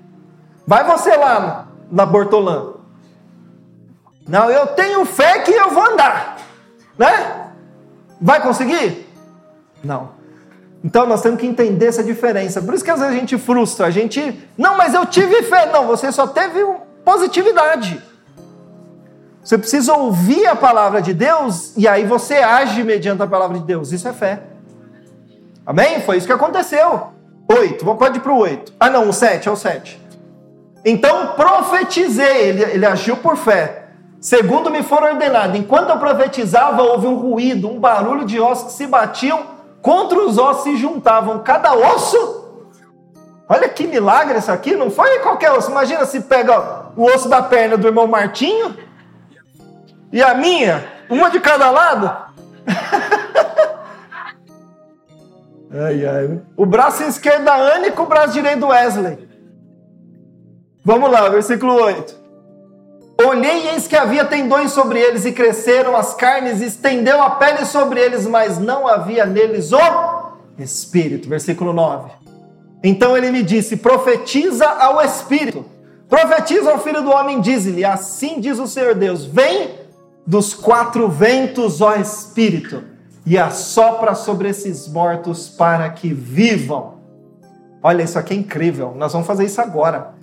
Vai 0.67 0.85
você 0.85 1.17
lá 1.17 1.69
na 1.91 2.05
Bortolã. 2.05 2.75
Não, 4.29 4.51
eu 4.51 4.67
tenho 4.69 5.05
fé 5.05 5.41
que 5.41 5.53
eu 5.53 5.71
vou 5.71 5.85
andar. 5.85 6.39
Né? 6.99 7.51
Vai 8.21 8.43
conseguir? 8.43 9.07
Não. 9.83 10.11
Então 10.83 11.07
nós 11.07 11.23
temos 11.23 11.41
que 11.41 11.47
entender 11.47 11.87
essa 11.87 12.03
diferença. 12.03 12.61
Por 12.61 12.75
isso 12.75 12.85
que 12.85 12.91
às 12.91 13.01
vezes 13.01 13.15
a 13.15 13.19
gente 13.19 13.39
frustra. 13.39 13.87
A 13.87 13.91
gente, 13.91 14.41
não, 14.57 14.77
mas 14.77 14.95
eu 14.95 15.07
tive 15.07 15.43
fé. 15.43 15.71
Não, 15.73 15.87
você 15.87 16.11
só 16.11 16.27
teve 16.27 16.65
positividade. 17.07 18.03
Você 19.41 19.57
precisa 19.57 19.95
ouvir 19.95 20.45
a 20.49 20.57
palavra 20.57 21.01
de 21.01 21.15
Deus 21.15 21.73
e 21.77 21.87
aí 21.87 22.05
você 22.05 22.35
age 22.35 22.83
mediante 22.83 23.23
a 23.23 23.29
palavra 23.29 23.61
de 23.61 23.65
Deus. 23.65 23.93
Isso 23.93 24.09
é 24.09 24.13
fé. 24.13 24.43
Amém? 25.65 26.01
Foi 26.01 26.17
isso 26.17 26.27
que 26.27 26.33
aconteceu. 26.33 27.13
Oito, 27.49 27.85
pode 27.95 28.19
ir 28.19 28.21
para 28.21 28.33
o 28.33 28.39
oito. 28.39 28.73
Ah, 28.81 28.91
não, 28.91 29.09
o 29.09 29.13
sete, 29.13 29.49
é 29.49 29.53
o 29.53 29.55
sete. 29.55 30.03
Então 30.85 31.29
profetizei, 31.35 32.49
ele, 32.49 32.63
ele 32.65 32.85
agiu 32.85 33.19
por 33.19 33.37
fé. 33.37 33.85
Segundo 34.21 34.69
me 34.69 34.83
for 34.83 35.05
ordenado, 35.05 35.57
enquanto 35.57 35.91
eu 35.91 35.99
profetizava, 35.99 36.83
houve 36.83 37.07
um 37.07 37.15
ruído, 37.15 37.71
um 37.71 37.79
barulho 37.79 38.25
de 38.25 38.41
ossos 38.41 38.73
que 38.73 38.73
se 38.73 38.87
batiam 38.89 39.45
contra 39.81 40.19
os 40.19 40.39
ossos 40.39 40.65
se 40.65 40.77
juntavam. 40.77 41.39
Cada 41.45 41.73
osso. 41.73 42.45
Olha 43.49 43.69
que 43.69 43.87
milagre 43.87 44.39
isso 44.41 44.51
aqui, 44.51 44.75
não 44.75 44.91
foi 44.91 45.21
qualquer 45.21 45.53
osso. 45.53 45.71
Imagina 45.71 46.05
se 46.05 46.23
pega 46.23 46.86
o 46.97 47.05
osso 47.05 47.29
da 47.29 47.43
perna 47.43 47.77
do 47.77 47.87
irmão 47.87 48.07
Martinho 48.07 48.75
e 50.13 50.23
a 50.23 50.35
minha, 50.35 50.85
uma 51.11 51.31
de 51.31 51.41
cada 51.41 51.71
lado. 51.71 52.07
ai, 55.71 56.07
ai. 56.07 56.41
O 56.57 56.65
braço 56.65 57.03
esquerdo 57.03 57.45
da 57.45 57.57
Anne 57.57 57.91
com 57.91 58.05
o 58.05 58.07
braço 58.07 58.33
direito 58.33 58.61
do 58.61 58.69
Wesley. 58.69 59.29
Vamos 60.85 61.11
lá, 61.11 61.29
versículo 61.29 61.75
8. 61.75 62.27
Olhei 63.27 63.65
e 63.65 63.69
eis 63.69 63.89
que 63.89 63.97
havia 63.97 64.25
tendões 64.25 64.73
sobre 64.73 65.01
eles 65.01 65.25
e 65.25 65.33
cresceram 65.33 65.97
as 65.97 66.15
carnes, 66.15 66.61
e 66.61 66.67
estendeu 66.67 67.23
a 67.23 67.31
pele 67.31 67.65
sobre 67.65 67.99
eles, 67.99 68.27
mas 68.27 68.59
não 68.59 68.87
havia 68.87 69.25
neles 69.25 69.73
o 69.73 69.79
espírito. 70.59 71.29
Versículo 71.29 71.73
9. 71.73 72.11
Então 72.85 73.17
ele 73.17 73.31
me 73.31 73.43
disse: 73.43 73.79
profetiza 73.79 74.67
ao 74.67 75.03
espírito, 75.03 75.65
profetiza 76.09 76.71
ao 76.71 76.79
filho 76.79 77.03
do 77.03 77.11
homem, 77.11 77.41
diz-lhe: 77.41 77.85
assim 77.85 78.41
diz 78.41 78.59
o 78.59 78.67
Senhor 78.67 78.95
Deus: 78.95 79.25
vem 79.25 79.75
dos 80.27 80.55
quatro 80.55 81.09
ventos, 81.09 81.81
ó 81.81 81.95
espírito, 81.95 82.83
e 83.25 83.39
assopra 83.39 84.15
sobre 84.15 84.49
esses 84.49 84.89
mortos 84.89 85.49
para 85.49 85.89
que 85.91 86.13
vivam. 86.13 86.97
Olha, 87.83 88.03
isso 88.03 88.19
aqui 88.19 88.35
é 88.35 88.37
incrível. 88.37 88.95
Nós 88.97 89.13
vamos 89.13 89.27
fazer 89.27 89.45
isso 89.45 89.61
agora. 89.61 90.15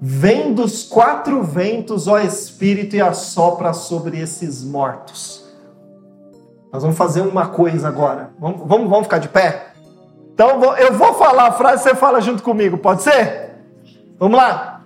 Vem 0.00 0.54
dos 0.54 0.84
quatro 0.84 1.42
ventos, 1.42 2.06
ó 2.06 2.20
Espírito, 2.20 2.94
e 2.94 3.00
assopra 3.00 3.72
sobre 3.72 4.20
esses 4.20 4.62
mortos. 4.62 5.44
Nós 6.72 6.82
vamos 6.82 6.96
fazer 6.96 7.22
uma 7.22 7.48
coisa 7.48 7.88
agora. 7.88 8.30
Vamos, 8.38 8.60
vamos, 8.64 8.88
vamos 8.88 9.04
ficar 9.06 9.18
de 9.18 9.28
pé? 9.28 9.72
Então 10.32 10.76
eu 10.76 10.92
vou 10.92 11.14
falar 11.14 11.48
a 11.48 11.52
frase, 11.52 11.82
você 11.82 11.94
fala 11.96 12.20
junto 12.20 12.44
comigo, 12.44 12.78
pode 12.78 13.02
ser? 13.02 13.56
Vamos 14.18 14.36
lá. 14.36 14.77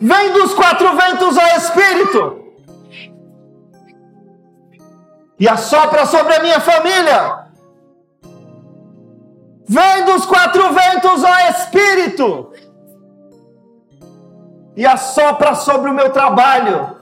Vem 0.00 0.32
dos 0.32 0.54
quatro 0.54 0.88
ventos, 0.96 1.36
ó 1.36 1.46
Espírito, 1.56 2.40
e 5.38 5.48
assopra 5.48 6.06
sobre 6.06 6.34
a 6.34 6.42
minha 6.42 6.60
família. 6.60 7.46
Vem 9.68 10.04
dos 10.04 10.24
quatro 10.26 10.72
ventos, 10.72 11.22
ó 11.22 11.38
Espírito 11.50 12.50
e 14.76 14.86
assopra 14.86 15.54
sobre 15.54 15.90
o 15.90 15.94
meu 15.94 16.10
trabalho. 16.10 16.96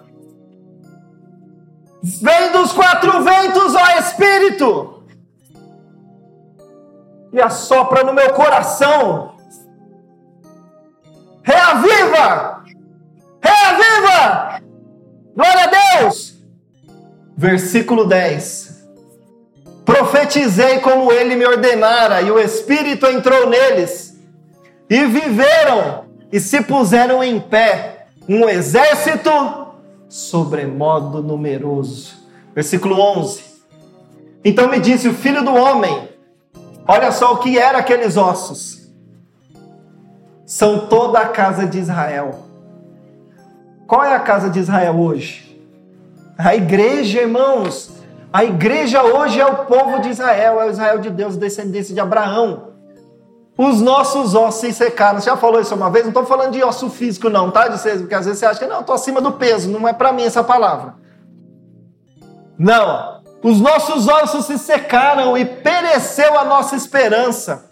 Vem 2.02 2.50
dos 2.50 2.72
quatro 2.72 3.22
ventos, 3.22 3.74
ó 3.74 3.98
Espírito, 3.98 5.04
e 7.32 7.40
assopra 7.40 8.02
no 8.02 8.12
meu 8.12 8.32
coração. 8.34 9.36
Reaviva! 11.42 12.57
Versículo 17.38 18.04
10. 18.04 18.84
Profetizei 19.84 20.80
como 20.80 21.12
ele 21.12 21.36
me 21.36 21.46
ordenara, 21.46 22.20
e 22.20 22.32
o 22.32 22.38
Espírito 22.40 23.06
entrou 23.06 23.48
neles, 23.48 24.18
e 24.90 25.06
viveram 25.06 26.06
e 26.32 26.40
se 26.40 26.60
puseram 26.62 27.22
em 27.22 27.38
pé 27.38 28.08
um 28.28 28.48
exército 28.48 29.30
sobremodo 30.08 31.22
numeroso. 31.22 32.16
Versículo 32.56 33.00
11. 33.00 33.44
Então 34.44 34.68
me 34.68 34.80
disse 34.80 35.06
o 35.06 35.14
filho 35.14 35.44
do 35.44 35.54
homem: 35.54 36.08
Olha 36.88 37.12
só 37.12 37.34
o 37.34 37.38
que 37.38 37.56
eram 37.56 37.78
aqueles 37.78 38.16
ossos. 38.16 38.90
São 40.44 40.88
toda 40.88 41.20
a 41.20 41.28
casa 41.28 41.66
de 41.66 41.78
Israel. 41.78 42.46
Qual 43.86 44.02
é 44.02 44.12
a 44.12 44.20
casa 44.20 44.50
de 44.50 44.58
Israel 44.58 44.98
hoje? 44.98 45.47
A 46.38 46.54
igreja, 46.54 47.20
irmãos. 47.20 47.90
A 48.32 48.44
igreja 48.44 49.02
hoje 49.02 49.40
é 49.40 49.46
o 49.46 49.66
povo 49.66 49.98
de 50.00 50.10
Israel, 50.10 50.60
é 50.60 50.66
o 50.66 50.70
Israel 50.70 50.98
de 51.00 51.10
Deus, 51.10 51.36
descendência 51.36 51.92
de 51.92 52.00
Abraão 52.00 52.68
os 53.58 53.80
nossos 53.80 54.36
ossos 54.36 54.60
se 54.60 54.72
secaram. 54.72 55.20
Você 55.20 55.28
já 55.28 55.36
falou 55.36 55.60
isso 55.60 55.74
uma 55.74 55.90
vez? 55.90 56.04
Não 56.04 56.10
estou 56.10 56.24
falando 56.24 56.52
de 56.52 56.62
osso 56.62 56.88
físico, 56.88 57.28
não, 57.28 57.50
tá? 57.50 57.66
De 57.66 57.76
ser, 57.80 57.98
porque 57.98 58.14
às 58.14 58.24
vezes 58.24 58.38
você 58.38 58.46
acha 58.46 58.60
que 58.60 58.66
não, 58.66 58.80
estou 58.80 58.94
acima 58.94 59.20
do 59.20 59.32
peso. 59.32 59.68
Não 59.68 59.88
é 59.88 59.92
para 59.92 60.12
mim 60.12 60.22
essa 60.22 60.44
palavra. 60.44 60.94
Não. 62.56 63.20
Os 63.42 63.60
nossos 63.60 64.06
ossos 64.06 64.44
se 64.44 64.56
secaram 64.58 65.36
e 65.36 65.44
pereceu 65.44 66.38
a 66.38 66.44
nossa 66.44 66.76
esperança. 66.76 67.68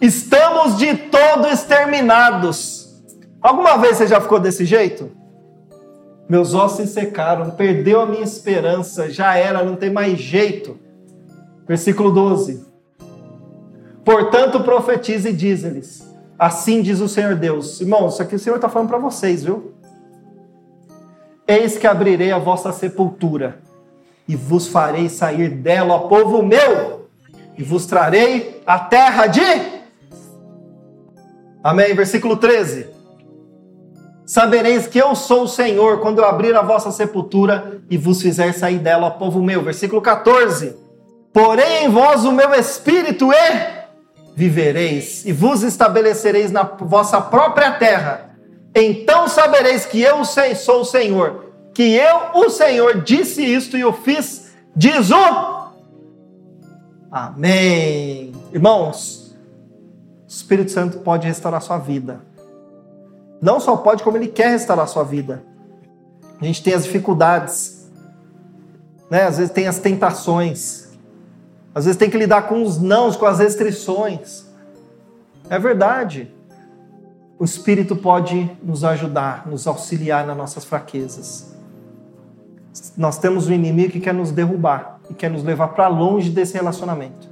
Estamos 0.00 0.78
de 0.78 0.94
todo 0.96 1.48
exterminados. 1.48 3.02
Alguma 3.42 3.76
vez 3.76 3.96
você 3.96 4.06
já 4.06 4.20
ficou 4.20 4.38
desse 4.38 4.64
jeito? 4.64 5.10
Meus 6.30 6.54
ossos 6.54 6.76
se 6.76 6.86
secaram, 6.86 7.50
perdeu 7.50 8.00
a 8.00 8.06
minha 8.06 8.22
esperança, 8.22 9.10
já 9.10 9.36
era, 9.36 9.64
não 9.64 9.74
tem 9.74 9.90
mais 9.90 10.16
jeito. 10.16 10.78
Versículo 11.66 12.12
12. 12.12 12.64
Portanto, 14.04 14.60
profetize 14.60 15.28
e 15.28 15.32
diz-lhes: 15.32 16.08
Assim 16.38 16.82
diz 16.82 17.00
o 17.00 17.08
Senhor 17.08 17.34
Deus. 17.34 17.80
Irmãos, 17.80 18.12
isso 18.12 18.22
aqui 18.22 18.36
o 18.36 18.38
Senhor 18.38 18.54
está 18.54 18.68
falando 18.68 18.86
para 18.86 18.98
vocês, 18.98 19.42
viu? 19.42 19.74
Eis 21.48 21.76
que 21.76 21.86
abrirei 21.88 22.30
a 22.30 22.38
vossa 22.38 22.70
sepultura 22.70 23.58
e 24.28 24.36
vos 24.36 24.68
farei 24.68 25.08
sair 25.08 25.48
dela, 25.48 25.94
ó 25.94 25.98
povo 26.06 26.44
meu, 26.44 27.08
e 27.58 27.64
vos 27.64 27.86
trarei 27.86 28.62
a 28.64 28.78
terra 28.78 29.26
de. 29.26 29.40
Amém. 31.60 31.92
Versículo 31.92 32.36
13. 32.36 32.99
Sabereis 34.30 34.86
que 34.86 34.96
eu 34.96 35.12
sou 35.16 35.42
o 35.42 35.48
Senhor 35.48 35.98
quando 35.98 36.20
eu 36.20 36.24
abrir 36.24 36.54
a 36.54 36.62
vossa 36.62 36.92
sepultura 36.92 37.80
e 37.90 37.98
vos 37.98 38.22
fizer 38.22 38.52
sair 38.52 38.78
dela, 38.78 39.08
ó 39.08 39.10
povo 39.10 39.42
meu. 39.42 39.60
Versículo 39.60 40.00
14. 40.00 40.76
Porém 41.32 41.86
em 41.86 41.88
vós 41.88 42.24
o 42.24 42.30
meu 42.30 42.54
espírito 42.54 43.32
e 43.32 44.36
vivereis 44.36 45.26
e 45.26 45.32
vos 45.32 45.64
estabelecereis 45.64 46.52
na 46.52 46.62
vossa 46.62 47.20
própria 47.20 47.72
terra. 47.72 48.36
Então 48.72 49.26
sabereis 49.26 49.84
que 49.84 50.00
eu 50.00 50.24
sou 50.24 50.82
o 50.82 50.84
Senhor, 50.84 51.46
que 51.74 51.92
eu, 51.92 52.40
o 52.40 52.50
Senhor, 52.50 53.02
disse 53.02 53.42
isto 53.42 53.76
e 53.76 53.84
o 53.84 53.92
fiz, 53.92 54.52
diz 54.76 55.10
o. 55.10 55.70
Amém. 57.10 58.32
Irmãos, 58.52 59.36
o 60.22 60.28
Espírito 60.28 60.70
Santo 60.70 60.98
pode 60.98 61.26
restaurar 61.26 61.60
sua 61.60 61.78
vida. 61.78 62.29
Não 63.40 63.58
só 63.58 63.76
pode, 63.76 64.02
como 64.02 64.16
ele 64.16 64.28
quer 64.28 64.50
restaurar 64.50 64.86
sua 64.86 65.02
vida. 65.02 65.42
A 66.40 66.44
gente 66.44 66.62
tem 66.62 66.74
as 66.74 66.84
dificuldades, 66.84 67.90
né? 69.10 69.24
às 69.24 69.38
vezes 69.38 69.52
tem 69.52 69.66
as 69.66 69.78
tentações. 69.78 70.88
Às 71.74 71.84
vezes 71.84 71.98
tem 71.98 72.10
que 72.10 72.18
lidar 72.18 72.48
com 72.48 72.62
os 72.62 72.80
nãos, 72.80 73.16
com 73.16 73.26
as 73.26 73.38
restrições. 73.38 74.44
É 75.48 75.58
verdade. 75.58 76.34
O 77.38 77.44
Espírito 77.44 77.96
pode 77.96 78.50
nos 78.62 78.84
ajudar, 78.84 79.46
nos 79.46 79.66
auxiliar 79.66 80.26
nas 80.26 80.36
nossas 80.36 80.64
fraquezas. 80.64 81.54
Nós 82.96 83.18
temos 83.18 83.48
um 83.48 83.52
inimigo 83.52 83.92
que 83.92 84.00
quer 84.00 84.14
nos 84.14 84.30
derrubar 84.30 85.00
e 85.08 85.14
quer 85.14 85.30
nos 85.30 85.42
levar 85.42 85.68
para 85.68 85.88
longe 85.88 86.30
desse 86.30 86.54
relacionamento. 86.54 87.28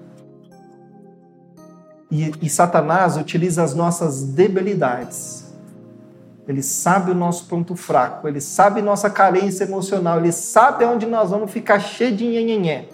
E, 2.11 2.33
e 2.40 2.49
Satanás 2.49 3.16
utiliza 3.16 3.62
as 3.62 3.75
nossas 3.75 4.23
debilidades. 4.25 5.47
Ele 6.48 6.62
sabe 6.62 7.11
o 7.11 7.14
nosso 7.14 7.44
ponto 7.44 7.76
fraco, 7.76 8.26
ele 8.26 8.40
sabe 8.40 8.80
nossa 8.80 9.11
carência 9.11 9.64
emocional, 9.64 10.18
ele 10.18 10.32
sabe 10.32 10.82
onde 10.87 11.04
nós 11.04 11.28
vamos 11.28 11.50
ficar 11.50 11.78
cheio 11.78 12.16
de 12.16 12.24
nhenhenhé 12.24 12.87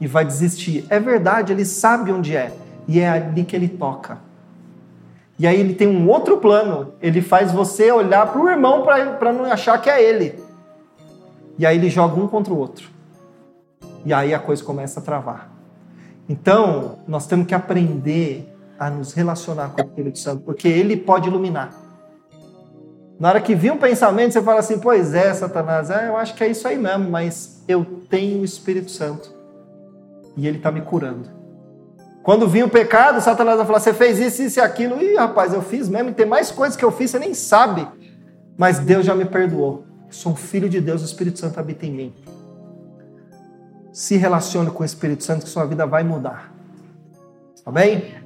e 0.00 0.06
vai 0.06 0.24
desistir. 0.24 0.86
É 0.88 1.00
verdade, 1.00 1.52
ele 1.52 1.64
sabe 1.64 2.12
onde 2.12 2.36
é 2.36 2.52
e 2.86 3.00
é 3.00 3.08
ali 3.08 3.42
que 3.42 3.56
ele 3.56 3.68
toca. 3.68 4.18
E 5.36 5.44
aí 5.44 5.58
ele 5.58 5.74
tem 5.74 5.88
um 5.88 6.08
outro 6.08 6.38
plano, 6.38 6.94
ele 7.02 7.20
faz 7.20 7.50
você 7.50 7.90
olhar 7.90 8.30
para 8.30 8.40
o 8.40 8.48
irmão 8.48 8.84
para 8.84 9.32
não 9.32 9.44
achar 9.46 9.76
que 9.82 9.90
é 9.90 10.00
ele. 10.00 10.38
E 11.58 11.66
aí 11.66 11.76
ele 11.76 11.90
joga 11.90 12.20
um 12.20 12.28
contra 12.28 12.54
o 12.54 12.58
outro. 12.58 12.88
E 14.04 14.14
aí 14.14 14.32
a 14.32 14.38
coisa 14.38 14.62
começa 14.62 15.00
a 15.00 15.02
travar. 15.02 15.50
Então, 16.28 16.98
nós 17.08 17.26
temos 17.26 17.44
que 17.46 17.54
aprender 17.56 18.48
a 18.78 18.88
nos 18.88 19.12
relacionar 19.12 19.70
com 19.70 19.82
o 19.82 19.84
Espírito 19.84 20.20
Santo, 20.20 20.42
porque 20.44 20.68
ele 20.68 20.96
pode 20.96 21.28
iluminar. 21.28 21.81
Na 23.22 23.28
hora 23.28 23.40
que 23.40 23.54
vir 23.54 23.70
um 23.70 23.78
pensamento, 23.78 24.32
você 24.32 24.42
fala 24.42 24.58
assim: 24.58 24.80
Pois 24.80 25.14
é, 25.14 25.32
Satanás, 25.32 25.90
é, 25.90 26.08
eu 26.08 26.16
acho 26.16 26.34
que 26.34 26.42
é 26.42 26.48
isso 26.48 26.66
aí 26.66 26.76
mesmo, 26.76 27.08
mas 27.08 27.62
eu 27.68 27.84
tenho 28.10 28.40
o 28.40 28.44
Espírito 28.44 28.90
Santo 28.90 29.32
e 30.36 30.44
ele 30.44 30.56
está 30.56 30.72
me 30.72 30.80
curando. 30.80 31.30
Quando 32.20 32.48
vir 32.48 32.64
o 32.64 32.68
pecado, 32.68 33.20
Satanás 33.20 33.58
vai 33.58 33.64
falar: 33.64 33.78
Você 33.78 33.94
fez 33.94 34.18
isso, 34.18 34.42
isso 34.42 34.58
e 34.58 34.60
aquilo. 34.60 35.00
Ih, 35.00 35.14
rapaz, 35.14 35.54
eu 35.54 35.62
fiz 35.62 35.88
mesmo, 35.88 36.10
e 36.10 36.14
tem 36.14 36.26
mais 36.26 36.50
coisas 36.50 36.76
que 36.76 36.84
eu 36.84 36.90
fiz, 36.90 37.12
você 37.12 37.20
nem 37.20 37.32
sabe. 37.32 37.86
Mas 38.58 38.80
Deus 38.80 39.06
já 39.06 39.14
me 39.14 39.24
perdoou. 39.24 39.84
sou 40.10 40.32
um 40.32 40.36
filho 40.36 40.68
de 40.68 40.80
Deus, 40.80 41.00
o 41.00 41.04
Espírito 41.04 41.38
Santo 41.38 41.60
habita 41.60 41.86
em 41.86 41.92
mim. 41.92 42.14
Se 43.92 44.16
relacione 44.16 44.72
com 44.72 44.82
o 44.82 44.84
Espírito 44.84 45.22
Santo, 45.22 45.44
que 45.44 45.48
sua 45.48 45.64
vida 45.64 45.86
vai 45.86 46.02
mudar. 46.02 46.52
Tá 47.64 47.70
bem? 47.70 48.16